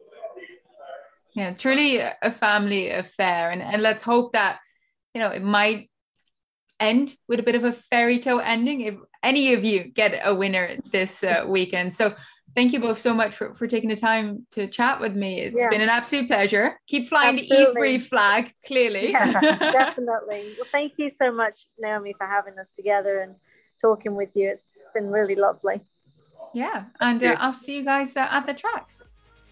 Yeah, 1.34 1.52
truly 1.52 1.98
a 2.00 2.32
family 2.32 2.90
affair. 2.90 3.52
And, 3.52 3.62
and 3.62 3.82
let's 3.82 4.02
hope 4.02 4.34
that, 4.34 4.60
you 5.14 5.22
know, 5.22 5.30
it 5.30 5.44
might 5.44 5.90
end 6.80 7.16
with 7.28 7.40
a 7.40 7.44
bit 7.44 7.56
of 7.56 7.64
a 7.64 7.74
fairy 7.74 8.20
tale 8.20 8.42
ending 8.44 8.82
if 8.82 8.96
any 9.24 9.54
of 9.54 9.64
you 9.64 9.84
get 9.84 10.20
a 10.24 10.34
winner 10.34 10.78
this 10.92 11.24
uh, 11.24 11.44
weekend. 11.48 11.94
So 11.94 12.16
thank 12.56 12.74
you 12.74 12.80
both 12.80 13.00
so 13.00 13.14
much 13.14 13.36
for, 13.36 13.54
for 13.54 13.68
taking 13.68 13.90
the 13.90 13.96
time 13.96 14.48
to 14.52 14.68
chat 14.68 15.00
with 15.00 15.16
me. 15.16 15.42
It's 15.42 15.60
yeah. 15.60 15.70
been 15.70 15.82
an 15.82 15.90
absolute 15.90 16.28
pleasure. 16.28 16.80
Keep 16.88 17.10
flying 17.10 17.40
Absolutely. 17.40 17.66
the 17.66 17.72
Eastbury 17.72 18.02
flag, 18.02 18.54
clearly. 18.66 19.12
Yes, 19.12 19.60
definitely. 19.60 20.56
Well, 20.58 20.68
thank 20.72 20.94
you 20.98 21.10
so 21.10 21.32
much, 21.32 21.68
Naomi, 21.78 22.16
for 22.18 22.26
having 22.26 22.58
us 22.58 22.72
together 22.72 23.20
and 23.20 23.36
talking 23.80 24.16
with 24.16 24.32
you. 24.34 24.50
It's 24.50 24.64
been 24.94 25.08
really 25.08 25.36
lovely. 25.36 25.82
Yeah, 26.58 26.86
and 27.00 27.24
uh, 27.24 27.36
I'll 27.38 27.54
see 27.54 27.76
you 27.76 27.84
guys 27.84 28.18
uh, 28.18 28.28
at 28.32 28.48
the 28.48 28.54
track. 28.56 28.88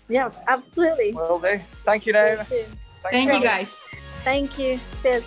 Yeah, 0.09 0.31
absolutely. 0.47 1.13
Will 1.13 1.37
do. 1.37 1.59
Thank 1.83 2.07
you, 2.07 2.13
Naomi. 2.13 2.43
Thank, 2.45 2.77
Thank 3.03 3.31
you, 3.31 3.41
guys. 3.41 3.77
Thank 4.23 4.57
you. 4.57 4.79
Cheers. 5.03 5.23